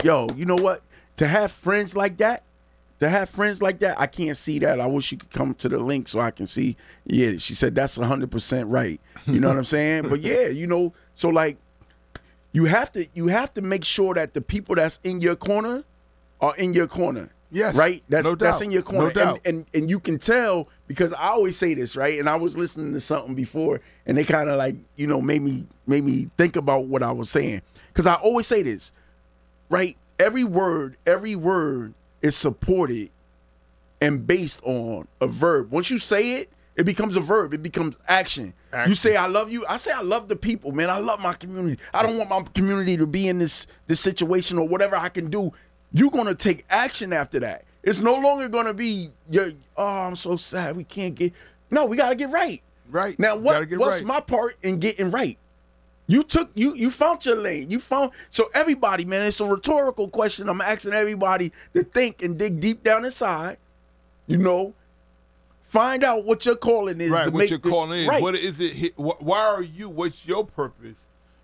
[0.03, 0.83] yo, you know what?
[1.18, 2.42] To have friends like that,
[3.01, 4.81] to have friends like that, I can't see that.
[4.81, 6.77] I wish you could come to the link so I can see.
[7.07, 9.01] Yeah, she said that's hundred percent right.
[9.27, 10.09] You know what I'm saying?
[10.09, 11.57] But yeah, you know, so like
[12.53, 15.85] you have to you have to make sure that the people that's in your corner
[16.40, 17.29] are in your corner.
[17.53, 18.03] Yes, Right?
[18.09, 19.09] That's no that's in your corner.
[19.09, 19.41] No doubt.
[19.45, 22.19] And, and and you can tell because I always say this, right?
[22.19, 25.43] And I was listening to something before and they kind of like, you know, made
[25.43, 27.61] me made me think about what I was saying.
[27.93, 28.91] Cause I always say this,
[29.69, 29.97] right?
[30.19, 33.11] Every word, every word is supported
[34.01, 35.71] and based on a verb.
[35.71, 37.53] Once you say it, it becomes a verb.
[37.53, 38.55] It becomes action.
[38.88, 39.67] You say I love you.
[39.69, 40.88] I say I love the people, man.
[40.88, 41.81] I love my community.
[41.93, 45.29] I don't want my community to be in this this situation or whatever I can
[45.29, 45.53] do.
[45.92, 47.64] You're gonna take action after that.
[47.83, 51.33] It's no longer gonna be your oh, I'm so sad we can't get
[51.70, 52.62] no, we gotta get right.
[52.90, 53.18] Right.
[53.18, 54.07] Now what what's right.
[54.07, 55.38] my part in getting right?
[56.07, 57.70] You took you you found your lane.
[57.70, 59.22] You found so everybody, man.
[59.22, 60.48] It's a rhetorical question.
[60.48, 63.57] I'm asking everybody to think and dig deep down inside.
[64.26, 64.74] You know,
[65.64, 67.11] find out what your calling is.
[67.11, 68.09] right what you're calling is.
[68.09, 68.22] Right.
[68.22, 70.98] what is it why are you what's your purpose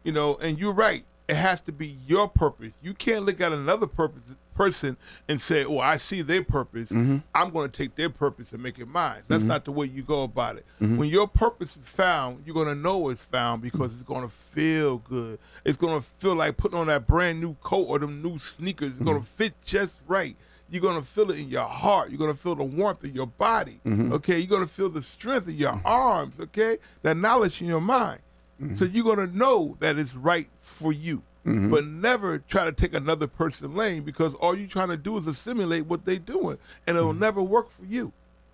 [0.04, 2.72] you know and you're right it has to be your purpose.
[2.82, 4.22] You can't look at another purpose
[4.54, 4.96] person
[5.28, 6.90] and say oh i see their purpose.
[6.90, 7.18] Mm-hmm.
[7.32, 9.22] i'm going to take their purpose and make it mine.
[9.28, 9.50] That's mm-hmm.
[9.50, 10.66] not the way you go about it.
[10.80, 10.96] Mm-hmm.
[10.96, 14.28] When your purpose is found you're going to know it's found because it's going to
[14.28, 15.38] feel good.
[15.64, 18.90] It's going to feel like putting on that brand new coat or them new sneakers.
[18.90, 19.36] It's going to mm-hmm.
[19.36, 20.36] fit just right.
[20.70, 22.10] You're gonna feel it in your heart.
[22.10, 23.80] You're gonna feel the warmth in your body.
[24.12, 26.34] Okay, you're gonna feel the strength in your arms.
[26.38, 28.20] Okay, that knowledge in your mind.
[28.76, 31.22] So you're gonna know that it's right for you.
[31.46, 31.70] Mm-hmm.
[31.70, 35.26] But never try to take another person's lane because all you're trying to do is
[35.26, 37.20] assimilate what they're doing, and it'll mm-hmm.
[37.20, 38.12] never work for you.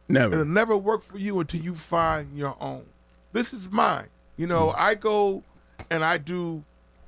[0.08, 0.34] Never.
[0.34, 0.44] It'll Never.
[0.44, 2.84] never work for you until you find your own.
[3.32, 4.08] This is mine.
[4.36, 4.82] You know, mm-hmm.
[4.82, 5.42] I go
[5.90, 6.62] and I do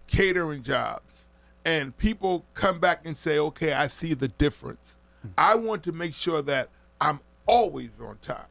[0.07, 1.27] catering jobs,
[1.65, 4.97] and people come back and say, okay, I see the difference.
[5.37, 6.69] I want to make sure that
[7.01, 8.47] I'm always on time.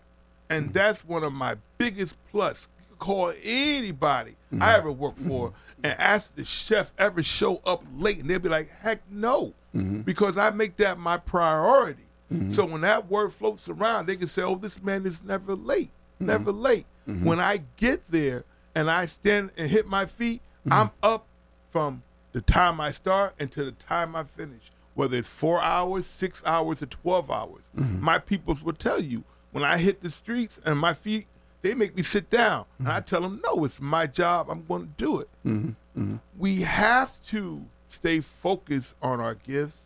[0.50, 2.68] And that's one of my biggest plus.
[3.00, 4.64] Call anybody I mm-hmm.
[4.64, 5.54] ever worked for
[5.84, 10.02] and ask the chef ever show up late, and they'd be like, heck no, mm-hmm.
[10.02, 12.04] because I make that my priority.
[12.32, 12.52] Mm-hmm.
[12.52, 15.92] So when that word floats around, they can say, "Oh, this man is never late,
[16.20, 21.28] never late." When I get there and I stand and hit my feet, I'm up
[21.70, 24.72] from the time I start until the time I finish.
[24.96, 29.64] Whether it's four hours, six hours, or twelve hours, my peoples will tell you when
[29.64, 31.28] I hit the streets and my feet,
[31.66, 33.06] they make me sit down, and I mm-hmm.
[33.06, 34.50] tell them, "No, it's my job.
[34.50, 35.70] I'm going to do it." Mm-hmm.
[36.00, 36.16] Mm-hmm.
[36.38, 39.80] we have to stay focused on our gifts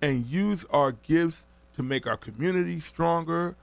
[0.00, 3.56] and use our gifts to make our community stronger,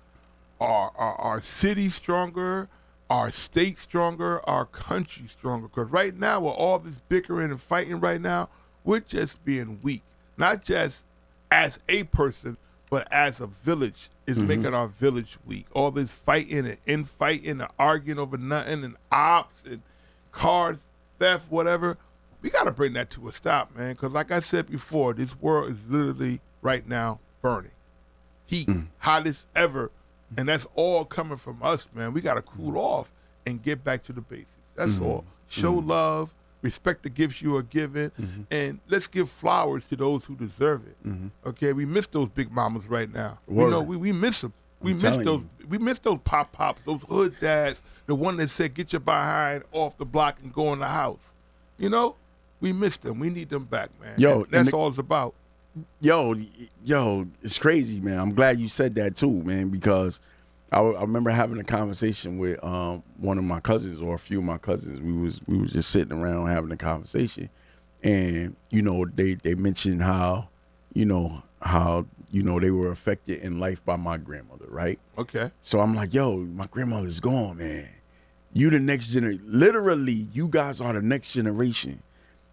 [0.60, 2.68] our, our, our city stronger,
[3.10, 5.70] our state stronger, our country stronger.
[5.70, 8.50] Because right now, with all this bickering and fighting right now,
[8.84, 10.04] we're just being weak.
[10.38, 11.06] Not just
[11.50, 12.58] as a person,
[12.96, 14.48] but as a village is mm-hmm.
[14.48, 15.66] making our village weak.
[15.74, 19.82] All this fighting and infighting and arguing over nothing and ops and
[20.32, 20.78] car
[21.20, 21.98] theft, whatever.
[22.42, 23.96] We got to bring that to a stop, man.
[23.96, 27.72] Because like I said before, this world is literally right now burning.
[28.46, 28.86] Heat, mm.
[29.00, 29.92] hottest ever.
[30.34, 30.38] Mm.
[30.38, 32.14] And that's all coming from us, man.
[32.14, 32.78] We got to cool mm.
[32.78, 33.12] off
[33.46, 34.56] and get back to the basics.
[34.76, 35.04] That's mm-hmm.
[35.04, 35.26] all.
[35.50, 35.90] Show mm-hmm.
[35.90, 36.34] love,
[36.66, 38.42] respect the gifts you are given, mm-hmm.
[38.52, 40.98] and let's give flowers to those who deserve it.
[41.08, 41.28] Mm-hmm.
[41.50, 43.38] Okay, we miss those big mamas right now.
[43.48, 44.52] You know, we, we miss them.
[44.82, 45.42] We I'm miss those.
[45.42, 45.68] you.
[45.70, 47.82] We miss those pop pops, those hood dads.
[48.08, 51.34] The one that said, "Get your behind off the block and go in the house."
[51.78, 52.16] You know,
[52.60, 53.20] we miss them.
[53.20, 54.16] We need them back, man.
[54.18, 55.34] Yo, And that's and the- all it's about.
[56.02, 56.36] yo,
[56.84, 58.20] yo, it's crazy, man.
[58.20, 60.20] I'm glad you said that too, man, because
[60.76, 64.40] I, I remember having a conversation with um, one of my cousins or a few
[64.40, 65.00] of my cousins.
[65.00, 67.50] We was we was just sitting around having a conversation,
[68.04, 70.50] and you know they they mentioned how,
[70.94, 75.00] you know how you know they were affected in life by my grandmother, right?
[75.18, 75.50] Okay.
[75.62, 77.88] So I'm like, yo, my grandmother's gone, man.
[78.52, 79.44] You the next generation.
[79.46, 82.04] Literally, you guys are the next generation.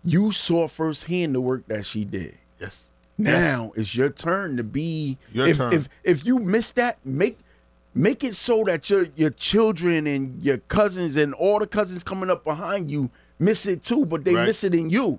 [0.05, 2.39] You saw firsthand the work that she did.
[2.61, 2.85] Yes.
[3.19, 5.19] Now it's your turn to be.
[5.33, 5.73] Your if, turn.
[5.73, 7.39] if if you miss that, make
[7.95, 12.31] make it so that your your children and your cousins and all the cousins coming
[12.31, 14.47] up behind you miss it too, but they Right.
[14.47, 15.19] miss it in you.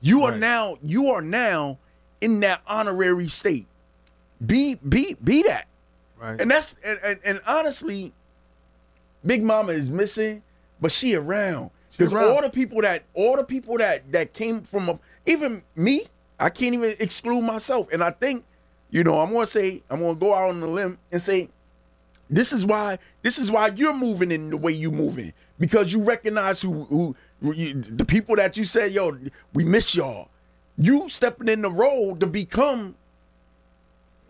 [0.00, 1.78] You are now you are now
[2.20, 3.66] in that honorary state.
[4.44, 5.66] Be be be that.
[6.20, 6.40] Right.
[6.40, 8.12] And that's and, and, and honestly,
[9.24, 10.42] Big Mama is missing,
[10.80, 11.70] but she around.
[11.96, 16.06] Because all the people that all the people that that came from a, even me,
[16.40, 17.88] I can't even exclude myself.
[17.92, 18.44] And I think,
[18.90, 21.48] you know, I'm gonna say, I'm gonna go out on the limb and say,
[22.32, 25.32] this is why this is why you're moving in the way you're moving.
[25.60, 29.16] Because you recognize who who, you, the people that you say yo,
[29.52, 30.28] we miss y'all.
[30.78, 32.94] You stepping in the role to become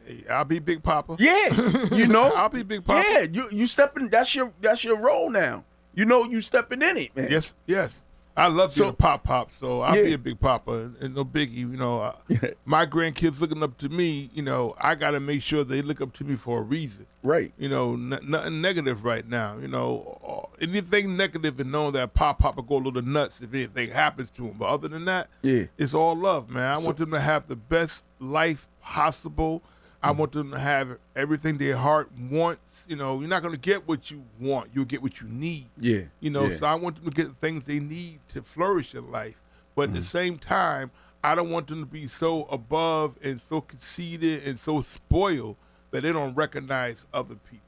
[0.05, 1.17] Hey, I'll be Big Papa.
[1.21, 1.49] yeah,
[1.93, 2.33] you know.
[2.35, 3.07] I'll be Big Papa.
[3.09, 4.09] Yeah, you you stepping.
[4.09, 5.65] That's your that's your role now.
[5.95, 7.29] You know, you stepping in it, man.
[7.31, 8.03] Yes, yes.
[8.35, 10.05] I love being So- a pop pop, so I'll Yeah.
[10.05, 11.57] be a big papa and, and no biggie.
[11.57, 12.15] You know,
[12.65, 14.31] my grandkids looking up to me.
[14.33, 17.07] You know, I got to make sure they look up to me for a reason.
[17.23, 17.53] Right.
[17.59, 19.59] You know, n- nothing negative right now.
[19.59, 23.41] You know, uh, anything negative and knowing that pop pop will go a little nuts
[23.43, 24.57] if anything happens to him.
[24.59, 25.65] But other than that, Yeah.
[25.77, 26.73] it's all love, man.
[26.75, 29.63] I want them to have the best life possible.
[30.03, 32.85] I want them to have everything their heart wants.
[32.89, 34.71] You know, you're not going to get what you want.
[34.75, 35.69] You'll get what you need.
[35.79, 36.03] Yeah.
[36.21, 36.57] You know, yeah.
[36.57, 39.41] so I want them to get the things they need to flourish in life.
[39.75, 39.97] But Mm-hmm.
[39.97, 40.91] at the same time,
[41.25, 45.57] I don't want them to be so above and so conceited and so spoiled
[45.93, 47.61] that they don't recognize other people.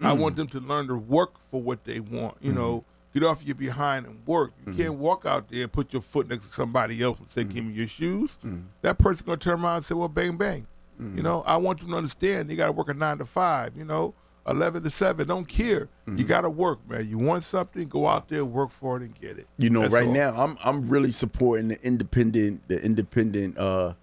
[0.00, 0.18] I Mm.
[0.18, 2.36] want them to learn to work for what they want.
[2.40, 3.18] You know, Mm-hmm.
[3.20, 4.52] get off your behind and work.
[4.66, 7.42] You can't walk out there and put your foot next to somebody else and say,
[7.44, 7.50] Mm-hmm.
[7.54, 8.38] "Give me your shoes."
[8.80, 10.66] That person's gonna turn around and say, "Well, bang bang."
[11.00, 11.16] Mm-hmm.
[11.16, 13.76] You know, I want them to understand they got to work a nine to five.
[13.76, 14.14] You know,
[14.46, 15.26] eleven to seven.
[15.28, 15.88] Don't care.
[16.06, 16.16] Mm-hmm.
[16.16, 17.08] You got to work, man.
[17.08, 19.46] You want something, go out there, work for it, and get it.
[19.58, 20.12] You know, That's right all.
[20.12, 23.94] now I'm I'm really supporting the independent the independent uh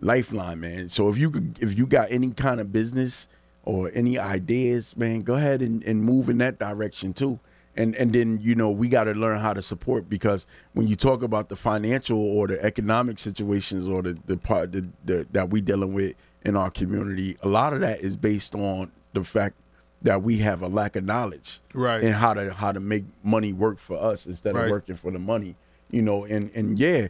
[0.00, 0.88] lifeline, man.
[0.88, 3.28] So if you could if you got any kind of business
[3.64, 7.40] or any ideas, man, go ahead and, and move in that direction too.
[7.76, 11.22] And and then, you know, we gotta learn how to support because when you talk
[11.22, 15.60] about the financial or the economic situations or the, the part the, the, that we
[15.60, 19.54] dealing with in our community, a lot of that is based on the fact
[20.02, 22.02] that we have a lack of knowledge Right.
[22.04, 24.64] and how to how to make money work for us instead Right.
[24.66, 25.56] of working for the money
[25.90, 27.08] you know and and yeah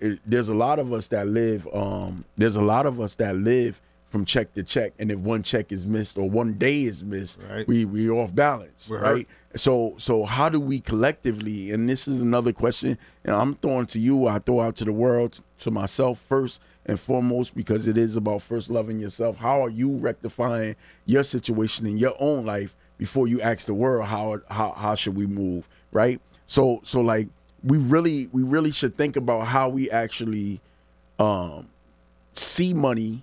[0.00, 3.36] it, there's a lot of us that live um there's a lot of us that
[3.36, 7.02] live from check to check and if one check is missed or one day is
[7.02, 7.66] missed Right.
[7.66, 12.20] we we off balance We're right so so how do we collectively and this is
[12.22, 16.18] another question and i'm throwing to you i throw out to the world to myself
[16.18, 19.36] first and foremost because it is about first loving yourself.
[19.36, 20.76] How are you rectifying
[21.06, 25.16] your situation in your own life before you ask the world how how how should
[25.16, 26.20] we move right?
[26.46, 27.28] So so like
[27.62, 30.60] we really we really should think about how we actually
[31.18, 31.68] um
[32.34, 33.22] see money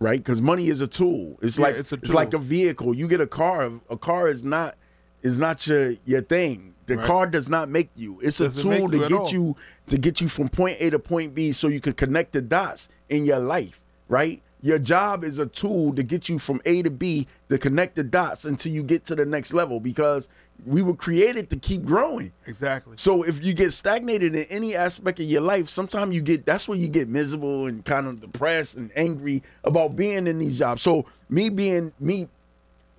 [0.00, 0.18] right?
[0.18, 1.38] Because money is a tool.
[1.42, 2.92] It's Yeah, like it's a it's like a vehicle.
[2.94, 4.76] You get a car a car is not
[5.22, 7.06] is not your your thing the Right.
[7.06, 9.30] car does not make you it's a Doesn't tool to get all.
[9.30, 9.56] you
[9.88, 12.88] to get you from point a to point b so you can connect the dots
[13.08, 16.90] in your life right your job is a tool to get you from a to
[16.90, 20.28] b to connect the dots until you get to the next level because
[20.64, 22.94] we were created to keep growing Exactly.
[22.96, 26.68] so if you get stagnated in any aspect of your life, sometimes you get that's
[26.68, 30.80] where you get miserable and kind of depressed and angry about being in these jobs.
[30.82, 32.28] So me being me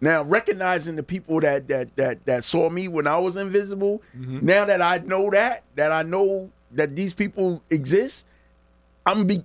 [0.03, 4.65] now recognizing the people that that that that saw me when I was invisible, now
[4.65, 8.25] that I know that, that I know that these people exist,
[9.05, 9.43] I'm be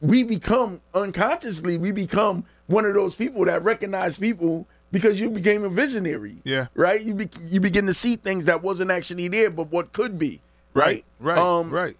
[0.00, 5.62] we become unconsciously, we become one of those people that recognize people because you became
[5.64, 6.66] a visionary Yeah.
[6.74, 7.00] right?
[7.00, 10.40] You be, you begin to see things that wasn't actually there, but what could be,
[10.74, 11.04] right?
[11.20, 11.38] Right.
[11.38, 11.96] Um, right.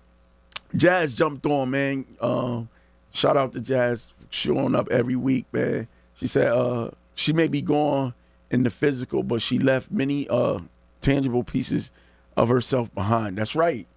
[0.74, 2.05] Jazz jumped on, man.
[2.20, 2.68] Um,
[3.12, 5.87] shout out to Jazz showing up every week, man.
[6.16, 8.14] She said uh, she may be gone
[8.53, 10.61] in the physical, but she left many uh,
[11.01, 11.91] tangible pieces
[12.37, 13.37] of herself behind.
[13.37, 13.89] That's right.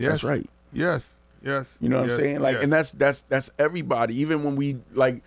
[0.00, 0.12] Yes.
[0.12, 0.50] That's right.
[0.72, 1.16] Yes.
[1.42, 1.76] Yes.
[1.80, 2.40] You know what yes, I'm saying?
[2.40, 2.62] Like, yes.
[2.64, 4.18] and that's that's that's everybody.
[4.20, 5.22] Even when we like,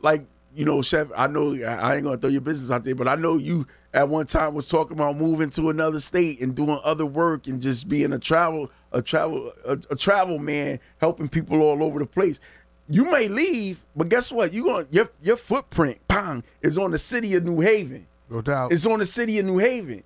[0.00, 0.22] like
[0.54, 1.08] you know, chef.
[1.16, 4.08] I know I ain't gonna throw your business out there, but I know you at
[4.08, 7.88] one time was talking about moving to another state and doing other work and just
[7.88, 12.40] being a travel, a travel, a, a travel man, helping people all over the place.
[12.88, 14.52] You may leave, but guess what?
[14.52, 18.06] You going your your footprint, pang, is on the city of New Haven.
[18.30, 18.72] No doubt.
[18.72, 20.02] It's on the city of New Haven.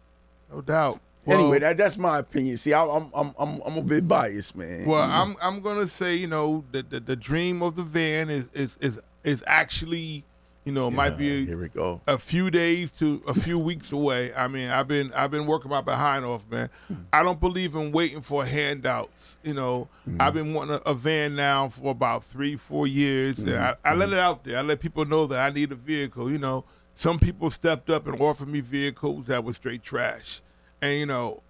[0.53, 0.99] no doubt.
[1.27, 2.57] anyway, that, that's my opinion.
[2.57, 4.85] See, I, I'm I'm I'm I'm a bit biased, man.
[4.85, 5.15] Well, know?
[5.15, 8.77] I'm I'm gonna say, you know, the the, the dream of the van is is
[8.81, 10.25] is is actually,
[10.65, 12.01] you know, might be here we go.
[12.07, 14.33] a few days to a few weeks away.
[14.33, 16.71] I mean, I've been I've been working my behind off, man.
[16.87, 16.95] Hmm.
[17.13, 19.39] I don't believe in waiting for handouts.
[19.43, 20.19] You know, hmm.
[20.21, 23.41] I've been wanting a, a van now for about three, four years.
[23.41, 24.59] And I, I let it out there.
[24.59, 26.31] I let people know that I need a vehicle.
[26.31, 30.43] You know, some people stepped up and offered me vehicles that were straight trash,
[30.81, 31.43] and you know,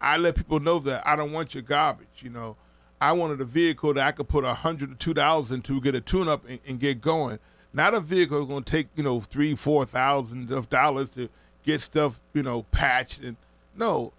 [0.00, 2.20] I let people know that I don't want your garbage.
[2.20, 2.56] You know,
[3.00, 5.96] I wanted a vehicle that I could put a hundred or two dollars into, get
[5.96, 7.40] a tune up, and, and get going.
[7.72, 11.28] Not a vehicle that's going to take you know three, four thousand of dollars to
[11.64, 13.20] get stuff you know patched.
[13.20, 13.36] And
[13.76, 14.12] no,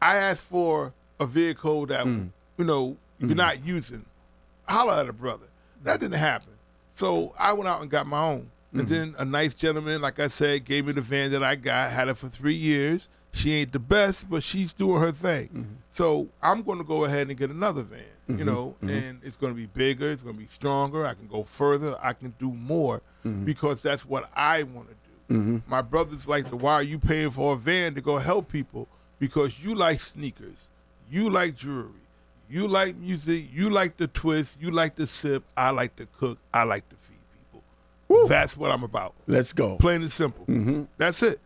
[0.00, 2.26] I asked for a vehicle that hmm.
[2.56, 3.36] you know you're hmm.
[3.36, 4.04] not using.
[4.68, 5.46] Holla at a brother.
[5.82, 6.52] That didn't happen.
[6.94, 8.50] So I went out and got my own.
[8.72, 8.88] And hmm.
[8.88, 11.90] then a nice gentleman, like I said, gave me the van that I got.
[11.90, 13.08] Had it for three years.
[13.32, 15.78] She ain't the best, but she's doing her thing.
[15.92, 18.46] So I'm going to go ahead and get another van, you mm-hmm.
[18.46, 18.88] know, mm-hmm.
[18.90, 20.10] and it's going to be bigger.
[20.10, 21.06] It's going to be stronger.
[21.06, 21.96] I can go further.
[22.00, 23.44] I can do more mm-hmm.
[23.44, 25.62] because that's what I want to do.
[25.68, 28.88] My brother's like, the, why are you paying for a van to go help people?
[29.20, 30.56] Because you like sneakers,
[31.08, 31.92] you like jewelry,
[32.48, 35.44] you like music, you like the twist, you like the sip.
[35.56, 36.38] I like to cook.
[36.52, 37.18] I like to feed
[38.08, 38.26] people.
[38.26, 39.14] That's what I'm about.
[39.28, 39.76] Let's go.
[39.76, 40.88] Plain and simple.
[40.98, 41.38] That's it.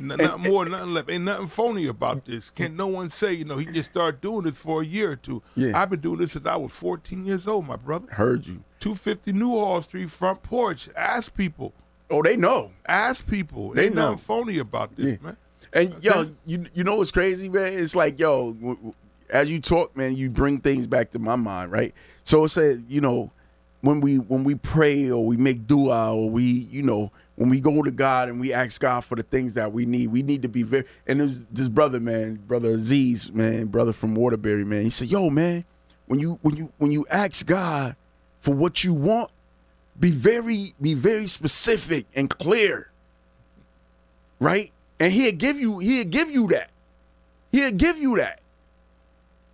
[0.00, 1.10] N- nothing more, nothing left.
[1.10, 2.50] Ain't nothing phony about this.
[2.50, 5.16] Can't no one say, you know, he just started doing this for a year or
[5.16, 5.42] two.
[5.54, 5.72] Yeah.
[5.80, 8.06] I've been doing this since I was 14 years old, my brother.
[8.12, 8.62] Heard you.
[8.80, 10.88] 250 Newhall Street front porch.
[10.96, 11.72] Ask people.
[12.10, 12.72] Oh, they know.
[12.86, 13.70] Ask people.
[13.70, 14.18] They Ain't nothing know.
[14.18, 15.16] phony about this, Yeah.
[15.22, 15.36] man.
[15.72, 17.72] And yo, you you know what's crazy, man?
[17.74, 18.94] It's like yo, w- w-
[19.28, 21.94] as you talk, man, you bring things back to my mind, right?
[22.24, 23.30] So it said, you know,
[23.82, 27.60] when we when we pray or we make dua or we, you know, when we
[27.60, 30.42] go to God and we ask God for the things that we need, we need
[30.42, 30.84] to be very.
[31.06, 34.82] And there's this brother, man, brother Aziz, man, brother from Waterbury, man.
[34.82, 35.64] He said, yo, man,
[36.06, 37.96] when you when you when you ask God
[38.40, 39.30] for what you want,
[39.98, 42.90] be very be very specific and clear
[44.40, 44.72] right?
[44.98, 46.70] And he'll give you he'll give you that.
[47.52, 48.40] He'll give you that.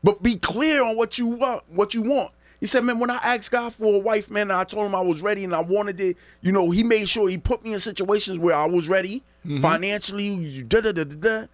[0.02, 2.30] But be clear on what you want, what you want.
[2.60, 5.00] He said, man, when I asked God for a wife, man, I told him I
[5.00, 6.16] was ready and I wanted it.
[6.40, 9.60] You know, he made sure he put me in situations where I was ready mm-hmm.
[9.60, 11.46] financially, da da da da da.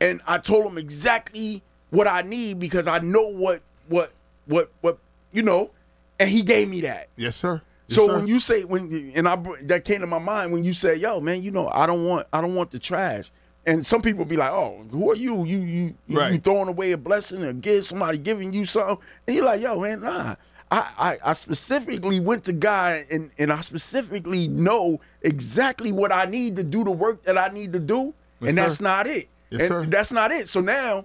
[0.00, 4.12] And I told him exactly what I need because I know what what
[4.46, 4.98] what what
[5.32, 5.70] you know,
[6.18, 7.08] and he gave me that.
[7.16, 7.62] Yes, sir.
[7.88, 8.16] Yes, So sir.
[8.16, 11.20] when you say when and I that came to my mind when you say, "Yo,
[11.20, 13.30] man, you know, I don't want I don't want the trash."
[13.66, 15.44] And some people be like, "Oh, who are you?
[15.44, 17.88] You you you, you throwing away a blessing or gift?
[17.88, 20.36] Somebody giving you something?" And you're like, "Yo, man, nah."
[20.68, 26.24] I, I, I specifically went to God and, and I specifically know exactly what I
[26.24, 28.62] need to do the work that I need to do, Yes, and sir.
[28.64, 29.28] that's not it.
[29.50, 29.84] Yes, and sir.
[29.86, 30.48] that's not it.
[30.48, 31.04] So now,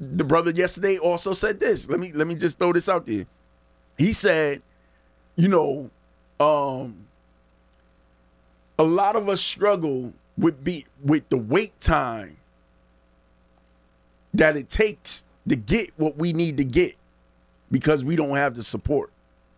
[0.00, 1.90] the brother yesterday also said this.
[1.90, 3.26] Let me let me just throw this out there.
[3.98, 4.62] He said,
[5.36, 5.90] you know,
[6.40, 6.96] um,
[8.78, 12.36] a lot of us struggle with be with the wait time
[14.34, 16.96] that it takes to get what we need to get
[17.70, 19.10] because we don't have the support,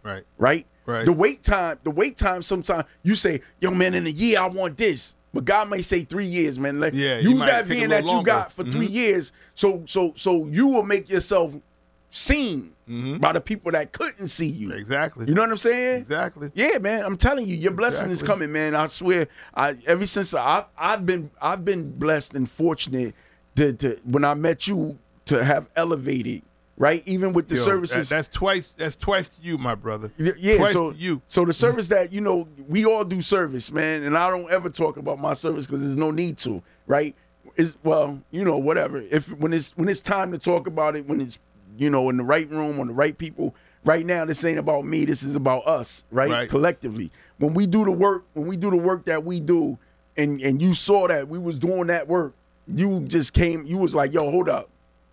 [0.03, 0.23] right.
[0.39, 0.67] right?
[0.87, 1.05] Right.
[1.05, 4.47] The wait time, the wait time sometimes you say, yo man, in a year I
[4.47, 5.15] want this.
[5.33, 6.79] But God may say three years, man.
[6.79, 8.73] Like Yeah, use that van that you got for Mhm.
[8.73, 9.33] three years.
[9.55, 11.55] So so so you will make yourself
[12.15, 13.17] seen mm-hmm.
[13.17, 14.73] by the people that couldn't see you.
[14.73, 15.27] Exactly.
[15.27, 16.03] You know what I'm saying?
[16.03, 16.51] Exactly.
[16.55, 17.05] Yeah, man.
[17.05, 18.75] I'm telling you, your blessing is coming, man.
[18.75, 19.27] I swear.
[19.55, 23.15] I ever since I I've been I've been blessed and fortunate
[23.57, 24.97] to, to when I met you
[25.27, 26.43] to have elevated,
[26.77, 27.03] right?
[27.07, 28.09] Even with the Yo, services.
[28.09, 28.75] that- that's twice.
[28.77, 30.13] That's twice to you, my brother.
[30.17, 31.21] Yeah, twice so to you.
[31.27, 31.59] So the mm-hmm.
[31.59, 35.19] service that you know, we all do service, man, and I don't ever talk about
[35.19, 37.17] my service because there's no need to, right?
[37.57, 39.01] Is well, you know, whatever.
[39.01, 41.39] If when it's when it's time to talk about it, when it's
[41.77, 43.55] you know in the right room on the right people.
[43.85, 45.05] Right now, this ain't about me.
[45.05, 46.31] This is about us, right?
[46.31, 46.49] Right.
[46.49, 49.79] Collectively, when we do the work, when we do the work that we do,
[50.17, 52.35] and and you saw that we was doing that work,
[52.67, 53.67] you just came.
[53.67, 54.71] You was like, "Yo, hold up,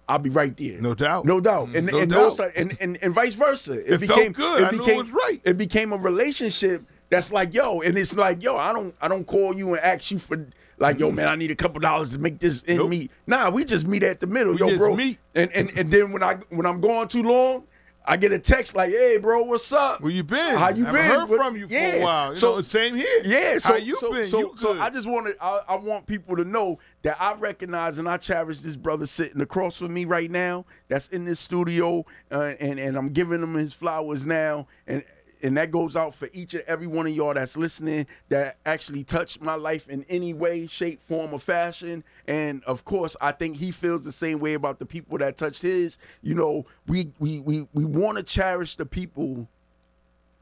[0.08, 1.26] I'll be right there." No doubt.
[1.26, 1.70] No doubt.
[1.76, 2.38] And No and, doubt.
[2.38, 3.74] those and, and and vice versa.
[3.74, 4.62] It, It felt became good.
[4.62, 5.42] It I knew it was right.
[5.44, 9.26] It became a relationship that's like, yo, and it's like, yo, I don't I don't
[9.26, 10.48] call you and ask you for
[10.82, 12.90] like, yo, man, I need a couple dollars to make this end Nope.
[12.90, 13.12] meet.
[13.28, 14.96] Nah, we just meet at the middle, We yo, just bro.
[14.96, 15.20] meet.
[15.36, 17.64] And and and then when I when I'm going too long,
[18.04, 20.02] I get a text like, "Hey, bro, what's up?
[20.02, 20.56] Where you been?
[20.58, 21.06] How you Haven't been?
[21.20, 22.30] Heard What- from you for a while.
[22.32, 23.22] You So- know, same here.
[23.24, 24.26] Yeah, so How you so, been?
[24.26, 24.82] So, you so.
[24.82, 28.18] I just want to, I, I want people to know that I recognize and I
[28.18, 30.66] cherish this brother sitting across from me right now.
[30.88, 35.04] That's in this studio, uh, and and I'm giving him his flowers now, and
[35.44, 39.04] and that goes out for each and every one of y'all that's listening that actually
[39.04, 42.04] touched my life in any way, shape, form, or fashion.
[42.28, 45.62] And of course, I think he feels the same way about the people that touched
[45.62, 45.98] his.
[46.22, 49.48] You know, we we we we want to cherish the people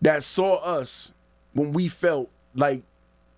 [0.02, 1.14] that saw us
[1.54, 2.84] when we felt like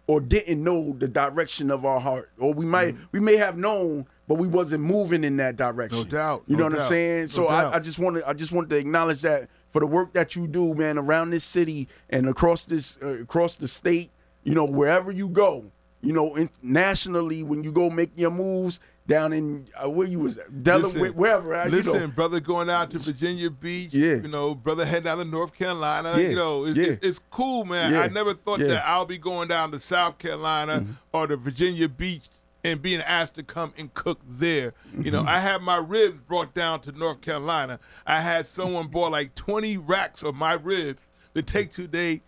[0.07, 4.05] or didn't know the direction of our heart or we might we may have known
[4.27, 6.09] but we wasn't moving in that direction Mm-hmm.
[6.15, 7.47] No doubt, you no know what i'm saying no so.
[7.47, 10.35] I, I just want to i just want to acknowledge that for the work that
[10.35, 14.11] you do man around this city and across this uh, across the state
[14.43, 19.33] you know wherever you go you know nationally, when you go make your moves down
[19.33, 22.69] in uh, where you was at, Delaware Listen, wherever uh, Listen, you know brother, going
[22.69, 23.93] out to Virginia Beach.
[23.93, 24.15] Yeah.
[24.15, 26.13] You know, brother heading out to North Carolina.
[26.17, 26.85] Yeah, You know, it's, yeah.
[26.85, 27.93] it's, it's cool, man.
[27.93, 28.59] Yeah, I never thought.
[28.59, 28.69] Mm-hmm.
[28.69, 32.25] that I'll be going down to South Carolina or to Virginia Beach
[32.63, 34.73] and being asked to come and cook there.
[34.93, 35.11] You Mm-hmm.
[35.11, 37.79] know, I had my ribs brought down to North Carolina.
[38.05, 41.01] I had someone bought like 20 racks of my ribs
[41.33, 42.21] to take to they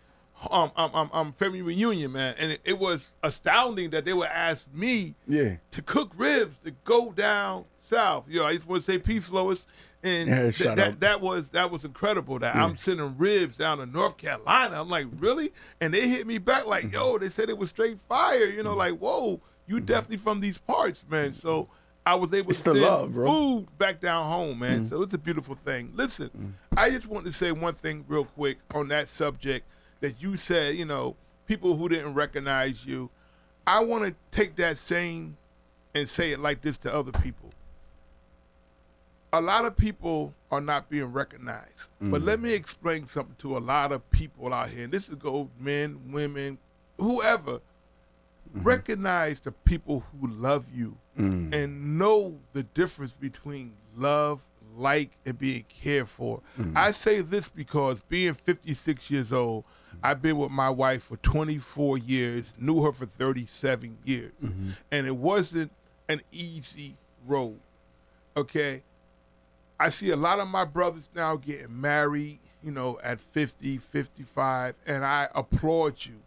[0.52, 2.36] um, um, um, um, family reunion, man.
[2.38, 6.72] And it, it was astounding that they would ask me yeah to cook ribs to
[6.84, 8.26] go down south.
[8.28, 9.66] You know, I just want to say peace, Lois.
[10.06, 11.00] And Yeah, th- that up.
[11.00, 12.40] that was that was incredible.
[12.40, 14.82] That I'm sending ribs down to North Carolina.
[14.82, 15.54] I'm like, really?
[15.80, 18.46] And they hit me back like, yo, they said it was straight fire.
[18.48, 19.86] You know, like, whoa, you mm-hmm.
[19.86, 21.34] definitely from these parts, man.
[21.34, 21.68] So
[22.06, 24.82] I was able It's to send love, food back down home, man.
[24.82, 24.90] Mm-hmm.
[24.90, 25.92] So it's a beautiful thing.
[25.96, 26.50] Listen, mm-hmm.
[26.78, 29.66] I just want to say one thing real quick on that subject
[30.02, 31.16] that you said, you know,
[31.48, 33.10] people who didn't recognize you.
[33.66, 35.38] I want to take that same
[35.96, 37.50] and say it like this to other people.
[39.32, 41.88] A lot of people are not being recognized.
[42.02, 44.84] But let me explain something to a lot of people out here.
[44.84, 46.58] And this is go men, women,
[47.00, 47.62] whoever.
[48.56, 48.68] Mm-hmm.
[48.68, 51.54] Recognize the people who love you mm.
[51.54, 54.42] and know the difference between love,
[54.76, 56.42] like, and being cared for.
[56.60, 56.74] Mm.
[56.76, 59.66] I say this because being 56 years old,
[60.04, 64.70] I've been with my wife for 24 years, knew her for 37 years, mm-hmm.
[64.92, 65.72] and it wasn't
[66.10, 66.96] an easy
[67.26, 67.60] road.
[68.36, 68.84] Okay.
[69.80, 74.76] I see a lot of my brothers now getting married, you know, at 50, 55,
[74.86, 76.22] and I applaud you.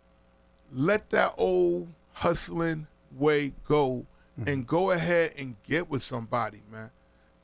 [0.72, 4.06] Let that old hustling way go
[4.40, 4.48] mm-hmm.
[4.48, 6.90] and go ahead and get with somebody, man.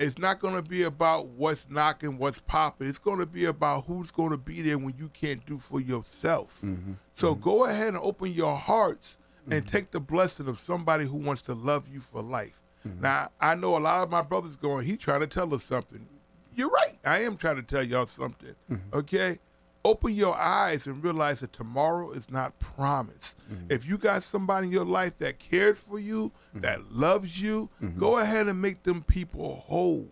[0.00, 2.88] It's not going to be about what's knocking, what's popping.
[2.88, 5.80] It's going to be about who's going to be there when you can't do for
[5.80, 6.60] yourself.
[6.64, 6.94] Mm-hmm.
[7.14, 7.42] So mm-hmm.
[7.42, 9.18] go ahead and open your hearts
[9.50, 12.60] and take the blessing of somebody who wants to love you for life.
[13.00, 16.06] Now, I know a lot of my brothers going, he's trying to tell us something.
[16.54, 16.98] You're right.
[17.04, 18.54] I am trying to tell y'all something.
[18.92, 19.38] Okay?
[19.84, 23.36] Open your eyes and realize that tomorrow is not promised.
[23.52, 23.66] Mm-hmm.
[23.70, 26.60] If you got somebody in your life that cared for you, mm-hmm.
[26.60, 27.98] that loves you, mm-hmm.
[27.98, 30.06] go ahead and make them people whole.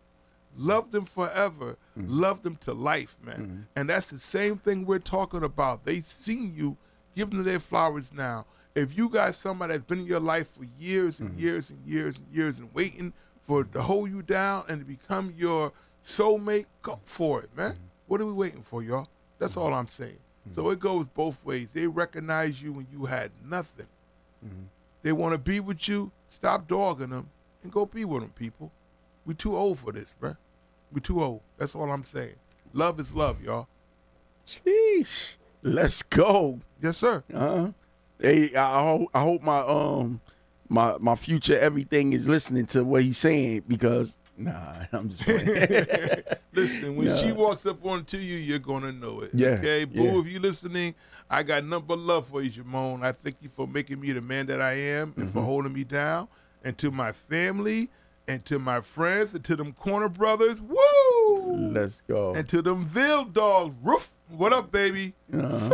[0.56, 1.76] Love them forever.
[1.96, 3.66] Love them to life, man.
[3.76, 5.84] And that's the same thing we're talking about.
[5.84, 6.76] They seen you,
[7.14, 8.46] give them their flowers now.
[8.74, 12.16] If you got somebody that's been in your life for years and years and years
[12.16, 13.12] and years and waiting
[13.42, 15.72] for to hold you down and to become your
[16.04, 17.76] soulmate, go for it, man.
[18.06, 19.08] What are we waiting for, y'all?
[19.40, 20.18] That's all I'm saying.
[20.54, 21.68] So it goes both ways.
[21.72, 23.86] They recognize you when you had nothing.
[25.02, 26.12] They want to be with you.
[26.28, 27.28] Stop dogging them
[27.62, 28.70] and go be with them, people.
[29.26, 30.36] We too old for this, bruh.
[30.92, 31.40] We too old.
[31.58, 32.36] That's all I'm saying.
[32.72, 33.68] Love is love, y'all.
[34.46, 35.34] Sheesh.
[35.62, 37.22] let's go Yes, sir.
[37.32, 37.70] Uh-huh.
[38.20, 40.20] Hey, I hope I hope my um
[40.68, 46.22] my my future everything is listening to what he's saying because nah, I'm just playing.
[46.52, 47.16] Listen, when Yeah.
[47.16, 49.30] she walks up onto you, you're gonna know it.
[49.34, 50.02] Yeah, Okay, boo.
[50.02, 50.18] yeah.
[50.20, 50.94] If you listening,
[51.28, 53.02] I got nothing but love for you, Jamone.
[53.04, 55.32] I thank you for making me the man that I am and Mm-hmm.
[55.32, 56.28] for holding me down.
[56.64, 57.88] And to my family,
[58.28, 61.70] and to my friends, and to them corner brothers, woo!
[61.72, 62.34] let's go.
[62.34, 64.12] And to them Ville dogs, roof.
[64.28, 65.14] What up, baby?
[65.32, 65.70] Uh-huh.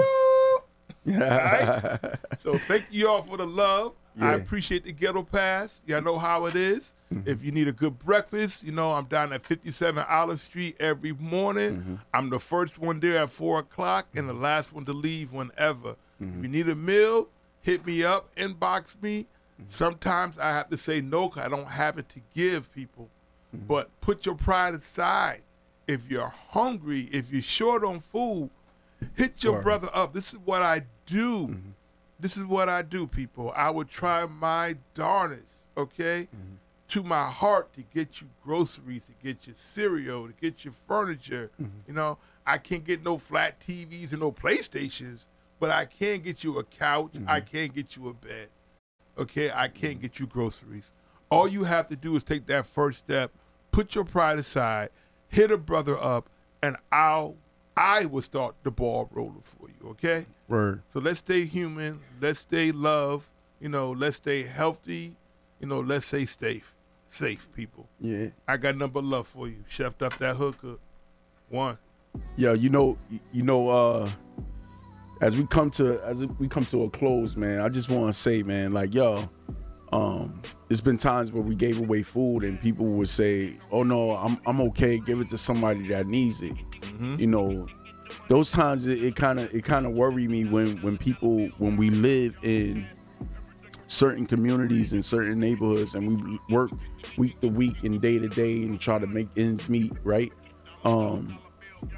[1.06, 1.98] So-
[2.38, 3.92] So thank you all for the love.
[4.18, 5.82] I appreciate the ghetto pass.
[5.86, 6.94] Y'all know how it is.
[7.12, 7.28] Mm-hmm.
[7.28, 11.12] If you need a good breakfast, you know I'm down at 57 Olive Street every
[11.12, 11.76] morning.
[11.76, 11.94] Mm-hmm.
[12.14, 14.42] I'm the first one there at four o'clock and the mm-hmm.
[14.42, 15.96] last one to leave whenever.
[16.18, 17.28] If you need a meal,
[17.60, 19.26] hit me up, inbox me.
[19.68, 23.10] Sometimes I have to say no 'cause I don't have it to give people.
[23.52, 25.42] But put your pride aside.
[25.86, 28.48] If you're hungry, if you're short on food,
[29.14, 29.62] hit your Word.
[29.62, 30.14] brother up.
[30.14, 31.48] This is what I do.
[31.48, 31.70] Mm-hmm.
[32.18, 33.52] This is what I do, people.
[33.56, 36.28] I would try my darnest, okay?
[36.34, 36.54] Mm-hmm.
[36.88, 41.50] to my heart to get you groceries, to get you cereal, to get you furniture.
[41.60, 41.78] Mm-hmm.
[41.88, 45.22] You know, I can't get no flat TVs and no PlayStations,
[45.58, 47.12] but I can get you a couch.
[47.26, 48.48] I can get you a bed.
[49.18, 50.92] Okay, I can't get you groceries.
[51.30, 53.32] All you have to do is take that first step,
[53.72, 54.90] put your pride aside,
[55.28, 56.28] hit a brother up,
[56.62, 57.34] and I'll
[57.76, 59.90] I will start the ball rolling for you.
[59.90, 60.24] Okay.
[60.48, 60.82] Word.
[60.88, 62.00] So let's stay human.
[62.20, 63.28] Let's stay love.
[63.60, 65.14] You know, let's stay healthy.
[65.60, 66.74] You know, let's stay safe.
[67.08, 67.86] Safe people.
[68.00, 68.28] Yeah.
[68.48, 69.64] I got number love for you.
[69.70, 70.76] Chefed up that hooker.
[71.48, 71.78] One.
[72.36, 72.96] Yeah, you know,
[73.32, 74.10] you know, uh,
[75.20, 78.12] as we come to as we come to a close, man, I just want to
[78.12, 79.28] say, man, like, yo,
[79.92, 84.12] um, it's been times where we gave away food and people would say, "Oh no,
[84.12, 84.98] I'm I'm okay.
[84.98, 86.54] Give it to somebody that needs it."
[87.18, 87.66] You know,
[88.28, 91.90] those times it kind of it kind of worry me when when people when we
[91.90, 92.86] live in
[93.88, 96.70] certain communities and certain neighborhoods and we work
[97.18, 100.32] week to week and day to day and try to make ends meet, right?
[100.84, 101.38] Um,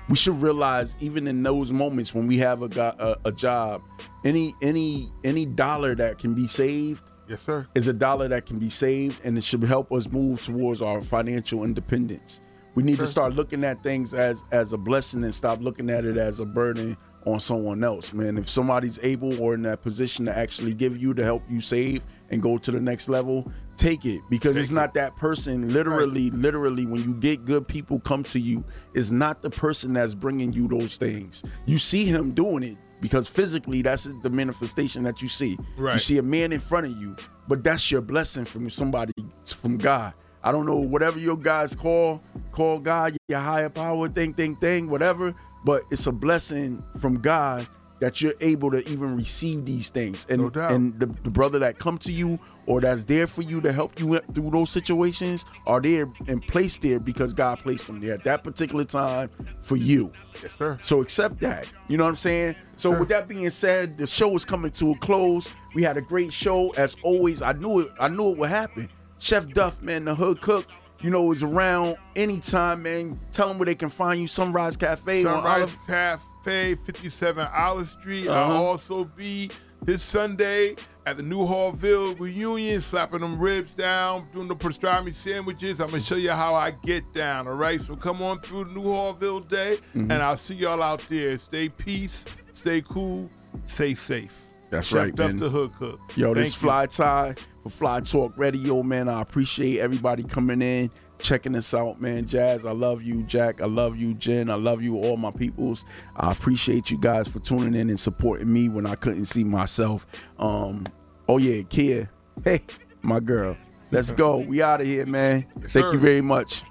[0.08, 3.80] we should realize even in those moments when we have a, go- a, a job,
[4.24, 7.66] any any any dollar that can be saved Yes, sir.
[7.74, 11.00] is a dollar that can be saved and it should help us move towards our
[11.00, 12.40] financial independence.
[12.78, 13.06] We need Sure.
[13.06, 16.38] to start looking at things as as a blessing and stop looking at it as
[16.38, 18.38] a burden on someone else, man.
[18.38, 22.04] If somebody's able or in that position to actually give you to help you save
[22.30, 26.30] and go to the next level, take it because it's Take not that person literally
[26.30, 28.62] literally when you get good people come to you,
[28.94, 31.42] it's not the person that's bringing you those things.
[31.66, 35.58] You see him doing it because physically that's the manifestation that you see.
[35.94, 37.16] You see a man in front of you,
[37.48, 39.12] but that's your blessing from somebody
[39.44, 40.14] from God.
[40.42, 42.22] I don't know whatever your guys call
[42.52, 45.34] call God, your higher power, thing, thing, thing, whatever.
[45.64, 47.68] But it's a blessing from God
[48.00, 51.78] that you're able to even receive these things, and No and the, the brother that
[51.78, 55.80] come to you or that's there for you to help you through those situations are
[55.80, 59.30] there and placed there because God placed them there at that particular time
[59.62, 60.12] for you.
[60.42, 60.78] Yes, sir.
[60.82, 61.72] So accept that.
[61.88, 62.56] You know what I'm saying?
[62.76, 63.00] So Sure.
[63.00, 65.48] with that being said, the show is coming to a close.
[65.74, 67.40] We had a great show as always.
[67.40, 67.88] I knew it.
[67.98, 68.90] I knew it would happen.
[69.18, 70.66] Chef Duff, man, the hood cook,
[71.00, 73.18] you know, is around anytime, man.
[73.32, 74.26] Tell them where they can find you.
[74.26, 75.76] Sunrise Cafe Sunrise.
[75.86, 78.28] Cafe, 57 Olive Street.
[78.28, 78.54] Uh-huh.
[78.54, 79.50] I'll also be
[79.82, 80.74] this Sunday
[81.06, 85.80] at the Newhallville reunion, slapping them ribs down, doing the pastrami sandwiches.
[85.80, 87.46] I'm gonna show you how I get down.
[87.48, 90.10] All right, so come on through the Newhallville day, Mm-hmm.
[90.10, 91.38] and I'll see y'all out there.
[91.38, 93.30] Stay peace, stay cool,
[93.66, 94.36] stay safe.
[94.70, 95.36] That's Chef right, Duff man.
[95.38, 96.00] the Hood Cook.
[96.16, 96.60] Yo, this you.
[96.60, 99.08] Fly Tye for Fly Talk Radio, man.
[99.08, 102.26] I appreciate everybody coming in, checking us out, man.
[102.26, 103.22] Jazz, I love you.
[103.22, 104.14] Jack, I love you.
[104.14, 104.96] Jen, I love you.
[104.98, 105.84] All my peoples.
[106.16, 110.06] I appreciate you guys for tuning in and supporting me when I couldn't see myself.
[110.38, 110.84] Um,
[111.28, 112.10] oh yeah, Kia.
[112.44, 112.60] Hey,
[113.02, 113.56] my girl.
[113.90, 114.36] Let's go.
[114.36, 115.46] We out of here, man.
[115.62, 115.92] Yes, Thank sir.
[115.94, 116.62] you very much.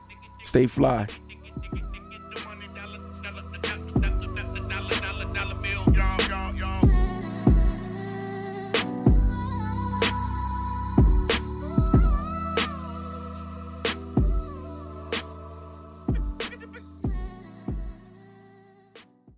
[0.43, 1.07] Stay fly.